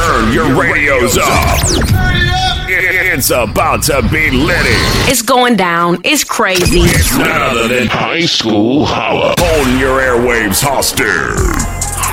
Turn 0.00 0.32
your 0.32 0.58
radios 0.58 1.18
up. 1.18 1.60
It's 2.68 3.28
about 3.28 3.82
to 3.84 4.00
be 4.10 4.30
litty. 4.30 4.80
It's 5.10 5.20
going 5.20 5.56
down. 5.56 5.98
It's 6.04 6.24
crazy. 6.24 6.80
It's 6.80 7.14
none 7.18 7.42
other 7.42 7.68
than 7.68 7.86
High 7.86 8.24
School 8.24 8.86
Holla. 8.86 9.34
Holding 9.38 9.78
your 9.78 10.00
airwaves 10.00 10.62
hostage. 10.62 11.04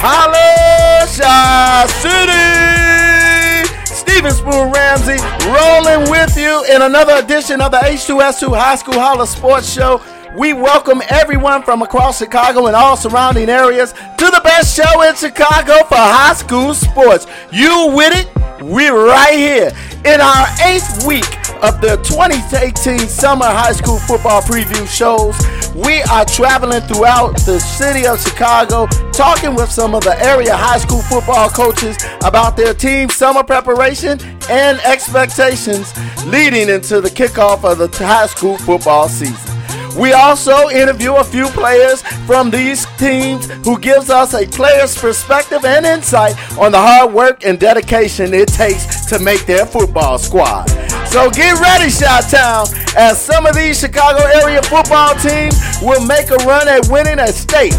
Holla 0.03 1.07
Chi 1.07 1.87
City! 2.03 3.73
Steven 3.85 4.31
Spoon 4.31 4.69
Ramsey 4.71 5.17
rolling 5.47 6.11
with 6.11 6.35
you 6.37 6.65
in 6.69 6.81
another 6.81 7.23
edition 7.23 7.61
of 7.61 7.71
the 7.71 7.77
H2S2 7.77 8.57
High 8.57 8.75
School 8.75 8.99
Holla 8.99 9.25
Sports 9.25 9.71
Show. 9.71 10.01
We 10.37 10.53
welcome 10.53 11.01
everyone 11.09 11.63
from 11.63 11.81
across 11.81 12.19
Chicago 12.19 12.67
and 12.67 12.75
all 12.75 12.95
surrounding 12.95 13.49
areas 13.49 13.93
to 13.93 14.25
the 14.25 14.39
best 14.43 14.77
show 14.77 15.01
in 15.01 15.15
Chicago 15.15 15.83
for 15.85 15.95
high 15.95 16.35
school 16.35 16.75
sports. 16.75 17.25
You 17.51 17.91
with 17.95 18.13
it? 18.13 18.29
We're 18.61 19.07
right 19.07 19.33
here 19.33 19.71
in 20.05 20.21
our 20.21 20.45
eighth 20.63 21.07
week 21.07 21.25
of 21.63 21.81
the 21.81 21.97
2018 22.05 22.99
Summer 22.99 23.47
High 23.47 23.71
School 23.71 23.97
Football 23.97 24.43
Preview 24.43 24.87
shows. 24.87 25.35
We 25.75 26.03
are 26.03 26.23
traveling 26.25 26.81
throughout 26.81 27.35
the 27.37 27.59
city 27.59 28.05
of 28.05 28.21
Chicago, 28.21 28.85
talking 29.13 29.55
with 29.55 29.71
some 29.71 29.95
of 29.95 30.03
the 30.03 30.23
area 30.23 30.55
high 30.55 30.77
school 30.77 31.01
football 31.01 31.49
coaches 31.49 31.97
about 32.23 32.55
their 32.55 32.75
team 32.75 33.09
summer 33.09 33.43
preparation 33.43 34.21
and 34.51 34.79
expectations 34.81 35.91
leading 36.27 36.69
into 36.69 37.01
the 37.01 37.09
kickoff 37.09 37.63
of 37.63 37.79
the 37.79 37.87
high 38.05 38.27
school 38.27 38.59
football 38.59 39.09
season. 39.09 39.56
We 39.97 40.13
also 40.13 40.69
interview 40.69 41.15
a 41.15 41.23
few 41.23 41.47
players 41.47 42.03
from 42.27 42.51
these 42.51 42.85
teams 42.97 43.47
who 43.65 43.79
gives 43.79 44.11
us 44.11 44.35
a 44.35 44.45
player's 44.45 44.95
perspective 44.95 45.65
and 45.65 45.85
insight 45.85 46.35
on 46.59 46.71
the 46.71 46.77
hard 46.77 47.13
work 47.13 47.43
and 47.43 47.59
dedication 47.59 48.33
it 48.33 48.47
takes 48.49 49.07
to 49.07 49.17
make 49.17 49.45
their 49.47 49.65
football 49.65 50.19
squad. 50.19 50.69
So 51.07 51.31
get 51.31 51.59
ready, 51.59 51.89
Shot 51.89 52.29
Town, 52.29 52.67
as 52.95 53.19
some 53.19 53.47
of 53.47 53.55
these 53.55 53.79
Chicago 53.79 54.23
area 54.43 54.61
football 54.61 55.15
teams 55.15 55.55
will 55.81 56.05
make 56.05 56.29
a 56.29 56.35
run 56.45 56.67
at 56.67 56.87
winning 56.89 57.17
a 57.19 57.27
state, 57.27 57.73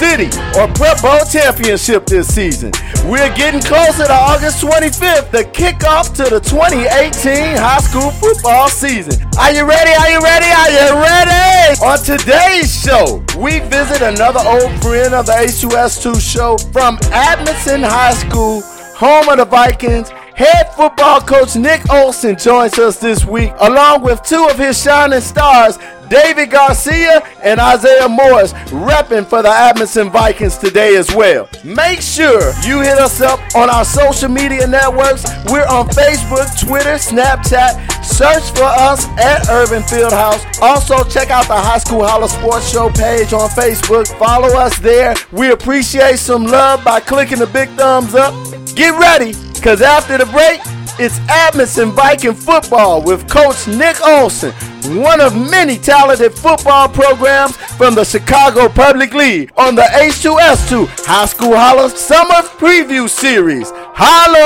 city, 0.00 0.32
or 0.56 0.66
Prep 0.72 1.02
Bowl 1.02 1.20
championship 1.30 2.06
this 2.06 2.32
season. 2.34 2.72
We're 3.04 3.32
getting 3.36 3.60
closer 3.60 4.06
to 4.06 4.12
August 4.12 4.64
25th, 4.64 5.30
the 5.30 5.44
kickoff 5.44 6.16
to 6.16 6.24
the 6.24 6.40
2018 6.40 7.60
high 7.60 7.84
school 7.84 8.10
football 8.10 8.70
season. 8.70 9.20
Are 9.38 9.52
you 9.52 9.68
ready? 9.68 9.92
Are 9.92 10.10
you 10.10 10.20
ready? 10.20 10.48
Are 10.48 10.72
you 10.72 10.88
ready? 10.96 11.76
On 11.84 11.98
today's 12.00 12.72
show, 12.72 13.22
we 13.36 13.60
visit 13.68 14.00
another 14.00 14.40
old 14.40 14.72
friend 14.80 15.12
of 15.12 15.26
the 15.26 15.36
H2S2 15.36 16.16
show 16.18 16.56
from 16.72 16.98
Amundsen 17.12 17.82
High 17.82 18.14
School, 18.14 18.62
home 18.96 19.28
of 19.28 19.36
the 19.36 19.44
Vikings. 19.44 20.08
Head 20.34 20.72
football 20.74 21.20
coach 21.20 21.56
Nick 21.56 21.88
Olson 21.90 22.36
joins 22.38 22.78
us 22.78 22.98
this 22.98 23.24
week, 23.24 23.52
along 23.60 24.02
with 24.02 24.22
two 24.22 24.46
of 24.50 24.58
his 24.58 24.80
shining 24.82 25.20
stars, 25.20 25.78
David 26.08 26.50
Garcia 26.50 27.22
and 27.42 27.60
Isaiah 27.60 28.08
Morris, 28.08 28.52
repping 28.72 29.26
for 29.26 29.42
the 29.42 29.48
Amundsen 29.48 30.10
Vikings 30.10 30.58
today 30.58 30.96
as 30.96 31.14
well. 31.14 31.48
Make 31.64 32.00
sure 32.00 32.52
you 32.64 32.80
hit 32.80 32.98
us 32.98 33.20
up 33.20 33.38
on 33.54 33.70
our 33.70 33.84
social 33.84 34.28
media 34.28 34.66
networks. 34.66 35.24
We're 35.50 35.66
on 35.66 35.88
Facebook, 35.88 36.48
Twitter, 36.66 36.94
Snapchat. 36.94 38.04
Search 38.04 38.50
for 38.56 38.64
us 38.64 39.06
at 39.18 39.48
Urban 39.48 39.82
Fieldhouse. 39.82 40.44
Also, 40.60 41.04
check 41.04 41.30
out 41.30 41.46
the 41.46 41.54
High 41.54 41.78
School 41.78 42.04
Holla 42.04 42.28
Sports 42.28 42.70
Show 42.72 42.90
page 42.90 43.32
on 43.32 43.48
Facebook. 43.50 44.08
Follow 44.18 44.48
us 44.58 44.78
there. 44.80 45.14
We 45.30 45.52
appreciate 45.52 46.18
some 46.18 46.44
love 46.44 46.82
by 46.84 46.98
clicking 47.00 47.38
the 47.38 47.46
big 47.46 47.68
thumbs 47.70 48.14
up. 48.14 48.34
Get 48.74 48.98
ready, 48.98 49.32
because 49.60 49.82
after 49.82 50.16
the 50.16 50.24
break, 50.24 50.58
it's 50.98 51.18
Amundsen 51.28 51.90
Viking 51.90 52.32
football 52.32 53.02
with 53.02 53.28
Coach 53.28 53.68
Nick 53.68 54.00
Olson, 54.06 54.52
one 54.96 55.20
of 55.20 55.36
many 55.36 55.76
talented 55.76 56.32
football 56.32 56.88
programs 56.88 57.56
from 57.76 57.94
the 57.94 58.02
Chicago 58.04 58.70
Public 58.70 59.12
League 59.12 59.52
on 59.58 59.74
the 59.74 59.82
H2S2 59.82 61.04
High 61.04 61.26
School 61.26 61.54
Holla 61.54 61.90
Summer 61.90 62.40
Preview 62.56 63.06
Series. 63.06 63.70
Holla! 63.74 64.38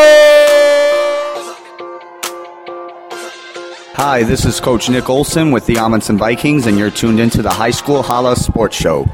Hi, 3.94 4.24
this 4.24 4.44
is 4.44 4.58
Coach 4.58 4.90
Nick 4.90 5.08
Olson 5.08 5.52
with 5.52 5.64
the 5.66 5.78
Amundsen 5.78 6.18
Vikings, 6.18 6.66
and 6.66 6.76
you're 6.76 6.90
tuned 6.90 7.20
into 7.20 7.40
the 7.40 7.50
High 7.50 7.70
School 7.70 8.02
Holla 8.02 8.34
Sports 8.34 8.76
Show. 8.76 9.08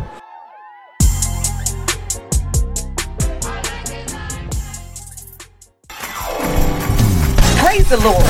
The 7.91 7.99
Lord. 8.07 8.23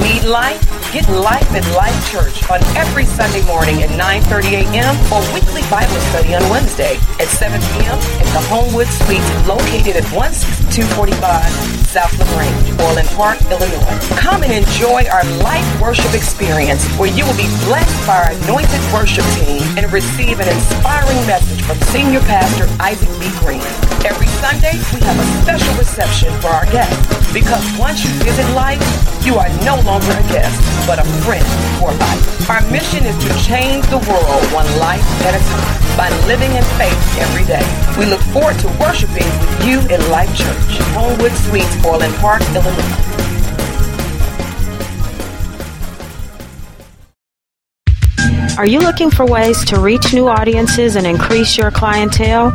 Need 0.00 0.24
life? 0.24 0.64
Get 0.90 1.04
life 1.12 1.44
at 1.52 1.68
Life 1.76 1.92
Church 2.08 2.48
on 2.48 2.64
every 2.80 3.04
Sunday 3.04 3.44
morning 3.44 3.82
at 3.82 3.90
9.30 3.92 4.64
a.m. 4.64 4.96
or 5.12 5.20
weekly 5.36 5.60
Bible 5.68 6.00
study 6.08 6.34
on 6.34 6.40
Wednesday 6.48 6.96
at 7.20 7.28
7 7.28 7.60
p.m. 7.60 8.00
at 8.00 8.28
the 8.32 8.40
Homewood 8.48 8.88
Suites 8.88 9.28
located 9.44 10.00
at 10.00 10.08
16245 10.16 11.12
South 11.92 12.08
LaGrange, 12.16 12.80
Orland 12.80 13.08
Park, 13.12 13.36
Illinois. 13.52 14.00
Come 14.16 14.44
and 14.48 14.52
enjoy 14.52 15.04
our 15.12 15.24
life 15.44 15.68
worship 15.76 16.14
experience 16.16 16.80
where 16.96 17.12
you 17.12 17.28
will 17.28 17.36
be 17.36 17.52
blessed 17.68 17.92
by 18.08 18.16
our 18.16 18.32
anointed 18.32 18.80
worship 18.96 19.28
team 19.36 19.60
and 19.76 19.92
receive 19.92 20.40
an 20.40 20.48
inspiring 20.48 21.20
message 21.28 21.60
from 21.68 21.76
Senior 21.92 22.20
Pastor 22.24 22.64
Isaac 22.80 23.12
B. 23.20 23.28
Green. 23.44 23.91
Every 24.04 24.26
Sunday, 24.42 24.74
we 24.92 25.00
have 25.06 25.14
a 25.14 25.26
special 25.42 25.74
reception 25.78 26.34
for 26.40 26.48
our 26.48 26.66
guests 26.66 27.32
because 27.32 27.62
once 27.78 28.02
you 28.02 28.10
visit 28.26 28.42
life, 28.50 28.82
you 29.24 29.36
are 29.36 29.48
no 29.62 29.78
longer 29.86 30.10
a 30.10 30.26
guest, 30.26 30.58
but 30.86 30.98
a 30.98 31.04
friend 31.22 31.46
for 31.78 31.92
life. 31.94 32.50
Our 32.50 32.60
mission 32.70 33.06
is 33.06 33.16
to 33.22 33.30
change 33.46 33.86
the 33.86 33.98
world 34.10 34.42
one 34.50 34.66
life 34.82 35.06
at 35.22 35.38
a 35.38 35.42
time 35.46 35.96
by 35.96 36.10
living 36.26 36.50
in 36.50 36.64
faith 36.74 36.98
every 37.18 37.44
day. 37.44 37.62
We 37.96 38.06
look 38.06 38.20
forward 38.34 38.58
to 38.60 38.68
worshiping 38.82 39.28
with 39.38 39.66
you 39.66 39.78
in 39.86 40.02
Life 40.10 40.34
Church, 40.34 40.82
Homewood 40.98 41.32
Suites, 41.46 41.76
Orland 41.86 42.14
Park, 42.16 42.42
Illinois. 42.58 43.31
Are 48.58 48.66
you 48.66 48.80
looking 48.80 49.10
for 49.10 49.24
ways 49.24 49.64
to 49.66 49.80
reach 49.80 50.12
new 50.12 50.28
audiences 50.28 50.94
and 50.94 51.06
increase 51.06 51.56
your 51.56 51.70
clientele? 51.70 52.52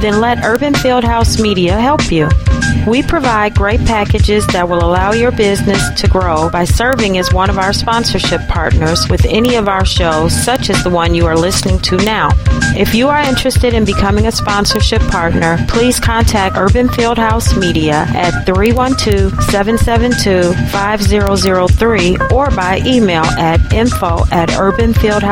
Then 0.00 0.20
let 0.20 0.44
Urban 0.44 0.74
Fieldhouse 0.74 1.40
Media 1.40 1.80
help 1.80 2.10
you. 2.10 2.28
We 2.86 3.02
provide 3.02 3.54
great 3.54 3.80
packages 3.80 4.46
that 4.48 4.68
will 4.68 4.84
allow 4.84 5.12
your 5.12 5.32
business 5.32 5.88
to 6.00 6.08
grow 6.08 6.48
by 6.50 6.64
serving 6.64 7.18
as 7.18 7.32
one 7.32 7.50
of 7.50 7.58
our 7.58 7.72
sponsorship 7.72 8.40
partners 8.48 9.08
with 9.08 9.24
any 9.24 9.56
of 9.56 9.68
our 9.68 9.84
shows, 9.84 10.32
such 10.32 10.70
as 10.70 10.84
the 10.84 10.90
one 10.90 11.14
you 11.14 11.26
are 11.26 11.36
listening 11.36 11.80
to 11.80 11.96
now. 11.96 12.30
If 12.78 12.94
you 12.94 13.08
are 13.08 13.20
interested 13.20 13.74
in 13.74 13.84
becoming 13.84 14.26
a 14.26 14.32
sponsorship 14.32 15.02
partner, 15.02 15.58
please 15.66 15.98
contact 15.98 16.56
Urban 16.56 16.86
Fieldhouse 16.88 17.58
Media 17.58 18.06
at 18.10 18.44
312 18.46 19.32
772 19.50 20.52
5003 20.70 22.16
or 22.32 22.50
by 22.50 22.80
email 22.86 23.24
at 23.24 23.72
info 23.72 24.24
at 24.30 24.50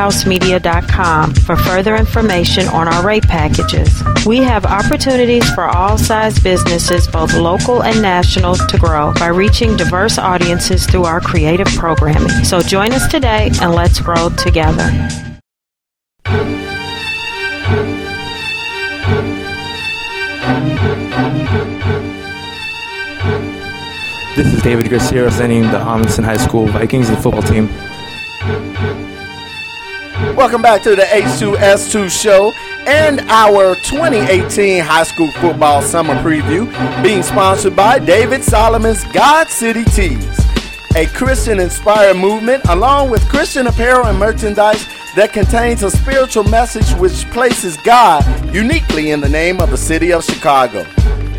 urbanfieldhousemedia.com 0.05 1.35
for 1.35 1.57
further 1.57 1.97
information 1.97 2.67
on 2.69 2.89
our 2.89 3.05
rate 3.05 3.27
packages. 3.27 4.03
We 4.27 4.39
have 4.39 4.65
opportunities 4.65 5.49
for 5.51 5.65
all 5.65 5.99
size 5.99 6.39
businesses, 6.39 7.07
both 7.07 7.35
local 7.35 7.83
and 7.83 8.01
national, 8.03 8.57
to 8.57 8.79
grow 8.79 9.13
by 9.15 9.29
reaching 9.29 9.77
diverse 9.77 10.19
audiences 10.19 10.87
through 10.87 11.05
our 11.05 11.21
creative 11.21 11.69
programming. 11.69 12.45
So 12.45 12.61
join 12.61 12.93
us 12.93 13.11
today 13.11 13.51
and 13.61 13.75
let's 13.75 14.01
grow 14.01 14.29
together. 14.31 14.91
This 24.37 24.53
is 24.53 24.63
David 24.63 24.91
Garcia 24.91 25.23
representing 25.23 25.63
the 25.63 25.81
Amundsen 25.81 26.25
High 26.25 26.37
School 26.39 26.67
Vikings, 26.67 27.09
the 27.09 27.17
football 27.17 27.43
team. 27.43 27.69
Welcome 30.15 30.63
back 30.63 30.81
to 30.85 30.95
the 30.95 31.03
H2S2 31.03 32.09
show 32.09 32.53
and 32.87 33.21
our 33.23 33.75
2018 33.75 34.81
high 34.81 35.03
school 35.03 35.29
football 35.33 35.83
summer 35.83 36.15
preview 36.23 36.71
being 37.03 37.21
sponsored 37.25 37.75
by 37.75 37.99
David 37.99 38.45
Solomon's 38.45 39.03
God 39.13 39.49
City 39.49 39.83
Tees, 39.85 40.39
a 40.95 41.07
Christian 41.07 41.59
inspired 41.59 42.17
movement 42.17 42.65
along 42.69 43.11
with 43.11 43.29
Christian 43.29 43.67
apparel 43.67 44.07
and 44.07 44.17
merchandise 44.17 44.87
that 45.17 45.33
contains 45.33 45.83
a 45.83 45.91
spiritual 45.91 46.45
message 46.45 46.89
which 47.01 47.29
places 47.33 47.77
God 47.79 48.25
uniquely 48.55 49.11
in 49.11 49.21
the 49.21 49.29
name 49.29 49.61
of 49.61 49.71
the 49.71 49.77
city 49.77 50.13
of 50.13 50.23
Chicago. 50.25 50.87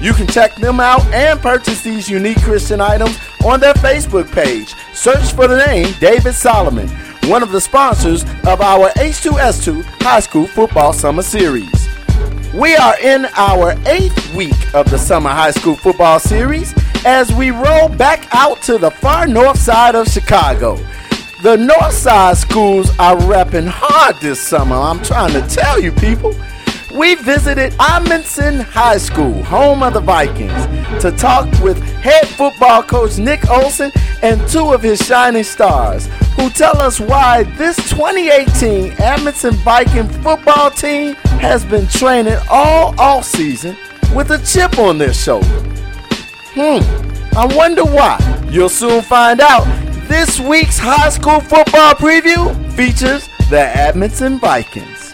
You 0.01 0.11
can 0.11 0.27
check 0.27 0.53
them 0.55 0.81
out 0.81 1.01
and 1.13 1.39
purchase 1.39 1.81
these 1.81 2.09
unique 2.09 2.41
Christian 2.41 2.81
items 2.81 3.17
on 3.45 3.61
their 3.61 3.73
Facebook 3.75 4.29
page. 4.33 4.73
Search 4.93 5.31
for 5.31 5.47
the 5.47 5.65
name 5.65 5.93
David 6.01 6.33
Solomon, 6.33 6.89
one 7.27 7.41
of 7.41 7.51
the 7.51 7.61
sponsors 7.61 8.23
of 8.45 8.61
our 8.61 8.89
H2S2 8.89 9.83
High 10.01 10.19
School 10.19 10.45
Football 10.45 10.93
Summer 10.93 11.23
Series. 11.23 11.87
We 12.53 12.75
are 12.75 12.99
in 12.99 13.25
our 13.35 13.73
eighth 13.87 14.35
week 14.35 14.75
of 14.75 14.89
the 14.91 14.97
Summer 14.97 15.31
High 15.31 15.51
School 15.51 15.75
Football 15.75 16.19
Series, 16.19 16.73
as 17.03 17.33
we 17.33 17.49
roll 17.49 17.89
back 17.89 18.27
out 18.31 18.61
to 18.63 18.77
the 18.77 18.91
far 18.91 19.25
north 19.27 19.57
side 19.57 19.95
of 19.95 20.07
Chicago. 20.07 20.77
The 21.41 21.57
north 21.57 21.93
side 21.93 22.37
schools 22.37 22.89
are 22.99 23.15
repping 23.17 23.67
hard 23.67 24.17
this 24.17 24.39
summer. 24.39 24.75
I'm 24.75 25.01
trying 25.01 25.33
to 25.33 25.41
tell 25.47 25.79
you 25.79 25.91
people. 25.93 26.35
We 26.95 27.15
visited 27.15 27.75
Amundsen 27.77 28.61
High 28.61 28.99
School, 28.99 29.43
home 29.43 29.83
of 29.83 29.93
the 29.93 29.99
Vikings, 29.99 30.65
to 31.01 31.11
talk 31.11 31.45
with 31.61 31.77
head 31.83 32.25
football 32.25 32.83
coach 32.83 33.17
Nick 33.17 33.49
Olson 33.49 33.91
and 34.21 34.47
two 34.47 34.71
of 34.73 34.81
his 34.81 35.05
shining 35.05 35.43
stars, 35.43 36.07
who 36.37 36.49
tell 36.49 36.77
us 36.77 37.01
why 37.01 37.43
this 37.57 37.75
2018 37.89 38.93
Amundsen 39.01 39.55
Viking 39.55 40.07
football 40.07 40.71
team 40.71 41.15
has 41.41 41.65
been 41.65 41.85
training 41.87 42.37
all 42.49 42.93
offseason 42.93 43.75
with 44.15 44.31
a 44.31 44.37
chip 44.45 44.79
on 44.79 44.97
their 44.97 45.13
shoulder. 45.13 45.47
Hmm, 46.55 47.37
I 47.37 47.45
wonder 47.57 47.83
why. 47.83 48.17
You'll 48.49 48.69
soon 48.69 49.01
find 49.01 49.41
out. 49.41 49.65
This 50.07 50.39
week's 50.39 50.77
high 50.77 51.09
school 51.09 51.41
football 51.41 51.95
preview 51.95 52.55
features 52.71 53.27
the 53.49 53.69
Amundsen 53.77 54.39
Vikings. 54.39 55.04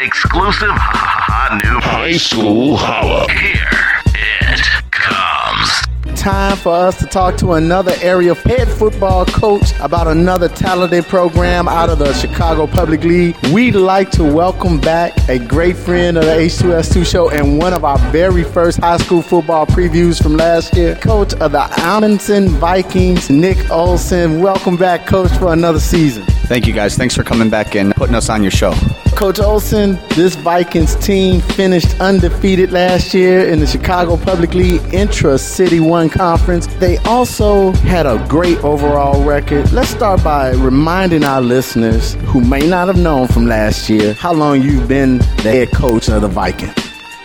Exclusive 0.00 0.68
hot 0.70 1.60
new 1.64 1.80
high 1.80 2.12
school 2.12 2.76
holla. 2.76 3.26
Here 3.32 4.00
it 4.14 4.64
comes. 4.92 6.16
Time 6.16 6.56
for 6.56 6.72
us 6.72 6.96
to 6.98 7.06
talk 7.06 7.36
to 7.38 7.54
another 7.54 7.92
area 8.00 8.32
head 8.34 8.68
football 8.68 9.24
coach 9.26 9.72
about 9.80 10.06
another 10.06 10.48
talented 10.48 11.04
program 11.06 11.66
out 11.66 11.90
of 11.90 11.98
the 11.98 12.12
Chicago 12.12 12.68
Public 12.68 13.02
League. 13.02 13.34
We'd 13.52 13.74
like 13.74 14.12
to 14.12 14.22
welcome 14.22 14.78
back 14.78 15.16
a 15.28 15.36
great 15.36 15.76
friend 15.76 16.16
of 16.16 16.24
the 16.26 16.30
H2S2 16.30 17.04
show 17.04 17.30
and 17.30 17.58
one 17.58 17.72
of 17.72 17.84
our 17.84 17.98
very 18.12 18.44
first 18.44 18.78
high 18.78 18.98
school 18.98 19.22
football 19.22 19.66
previews 19.66 20.22
from 20.22 20.36
last 20.36 20.76
year, 20.76 20.94
coach 20.94 21.34
of 21.34 21.50
the 21.50 21.80
Amundsen 21.80 22.50
Vikings, 22.50 23.30
Nick 23.30 23.68
Olson. 23.68 24.40
Welcome 24.40 24.76
back, 24.76 25.06
coach, 25.06 25.32
for 25.38 25.52
another 25.52 25.80
season. 25.80 26.22
Thank 26.46 26.68
you 26.68 26.72
guys. 26.72 26.96
Thanks 26.96 27.16
for 27.16 27.24
coming 27.24 27.50
back 27.50 27.74
and 27.74 27.92
putting 27.96 28.14
us 28.14 28.30
on 28.30 28.42
your 28.42 28.52
show. 28.52 28.72
Coach 29.18 29.40
Olson, 29.40 29.98
this 30.10 30.36
Vikings 30.36 30.94
team 30.94 31.40
finished 31.40 32.00
undefeated 32.00 32.70
last 32.70 33.12
year 33.12 33.48
in 33.48 33.58
the 33.58 33.66
Chicago 33.66 34.16
Public 34.16 34.54
League 34.54 34.94
Intra 34.94 35.36
City 35.36 35.80
1 35.80 36.08
Conference. 36.10 36.68
They 36.76 36.98
also 36.98 37.72
had 37.72 38.06
a 38.06 38.24
great 38.28 38.58
overall 38.58 39.24
record. 39.24 39.72
Let's 39.72 39.88
start 39.88 40.22
by 40.22 40.52
reminding 40.52 41.24
our 41.24 41.40
listeners 41.40 42.14
who 42.26 42.40
may 42.40 42.60
not 42.60 42.86
have 42.86 42.96
known 42.96 43.26
from 43.26 43.46
last 43.46 43.90
year 43.90 44.14
how 44.14 44.32
long 44.32 44.62
you've 44.62 44.86
been 44.86 45.18
the 45.18 45.50
head 45.50 45.72
coach 45.72 46.08
of 46.08 46.22
the 46.22 46.28
Vikings. 46.28 46.76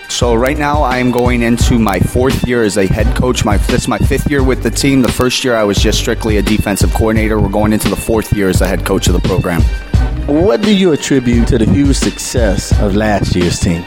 So 0.09 0.33
right 0.33 0.57
now 0.57 0.81
I 0.81 0.97
am 0.97 1.11
going 1.11 1.43
into 1.43 1.77
my 1.77 1.99
fourth 1.99 2.47
year 2.47 2.63
as 2.63 2.75
a 2.77 2.87
head 2.87 3.15
coach. 3.15 3.45
My 3.45 3.57
this 3.57 3.83
is 3.83 3.87
my 3.87 3.99
fifth 3.99 4.31
year 4.31 4.43
with 4.43 4.63
the 4.63 4.71
team. 4.71 5.03
The 5.03 5.11
first 5.11 5.43
year 5.43 5.55
I 5.55 5.63
was 5.63 5.77
just 5.77 5.99
strictly 5.99 6.37
a 6.37 6.41
defensive 6.41 6.91
coordinator. 6.91 7.39
We're 7.39 7.49
going 7.49 7.71
into 7.71 7.89
the 7.89 7.95
fourth 7.95 8.33
year 8.33 8.49
as 8.49 8.61
a 8.61 8.67
head 8.67 8.83
coach 8.83 9.05
of 9.05 9.13
the 9.13 9.27
program. 9.27 9.61
What 10.27 10.61
do 10.61 10.73
you 10.73 10.93
attribute 10.93 11.49
to 11.49 11.57
the 11.57 11.65
huge 11.65 11.97
success 11.97 12.71
of 12.79 12.95
last 12.95 13.35
year's 13.35 13.59
team? 13.59 13.83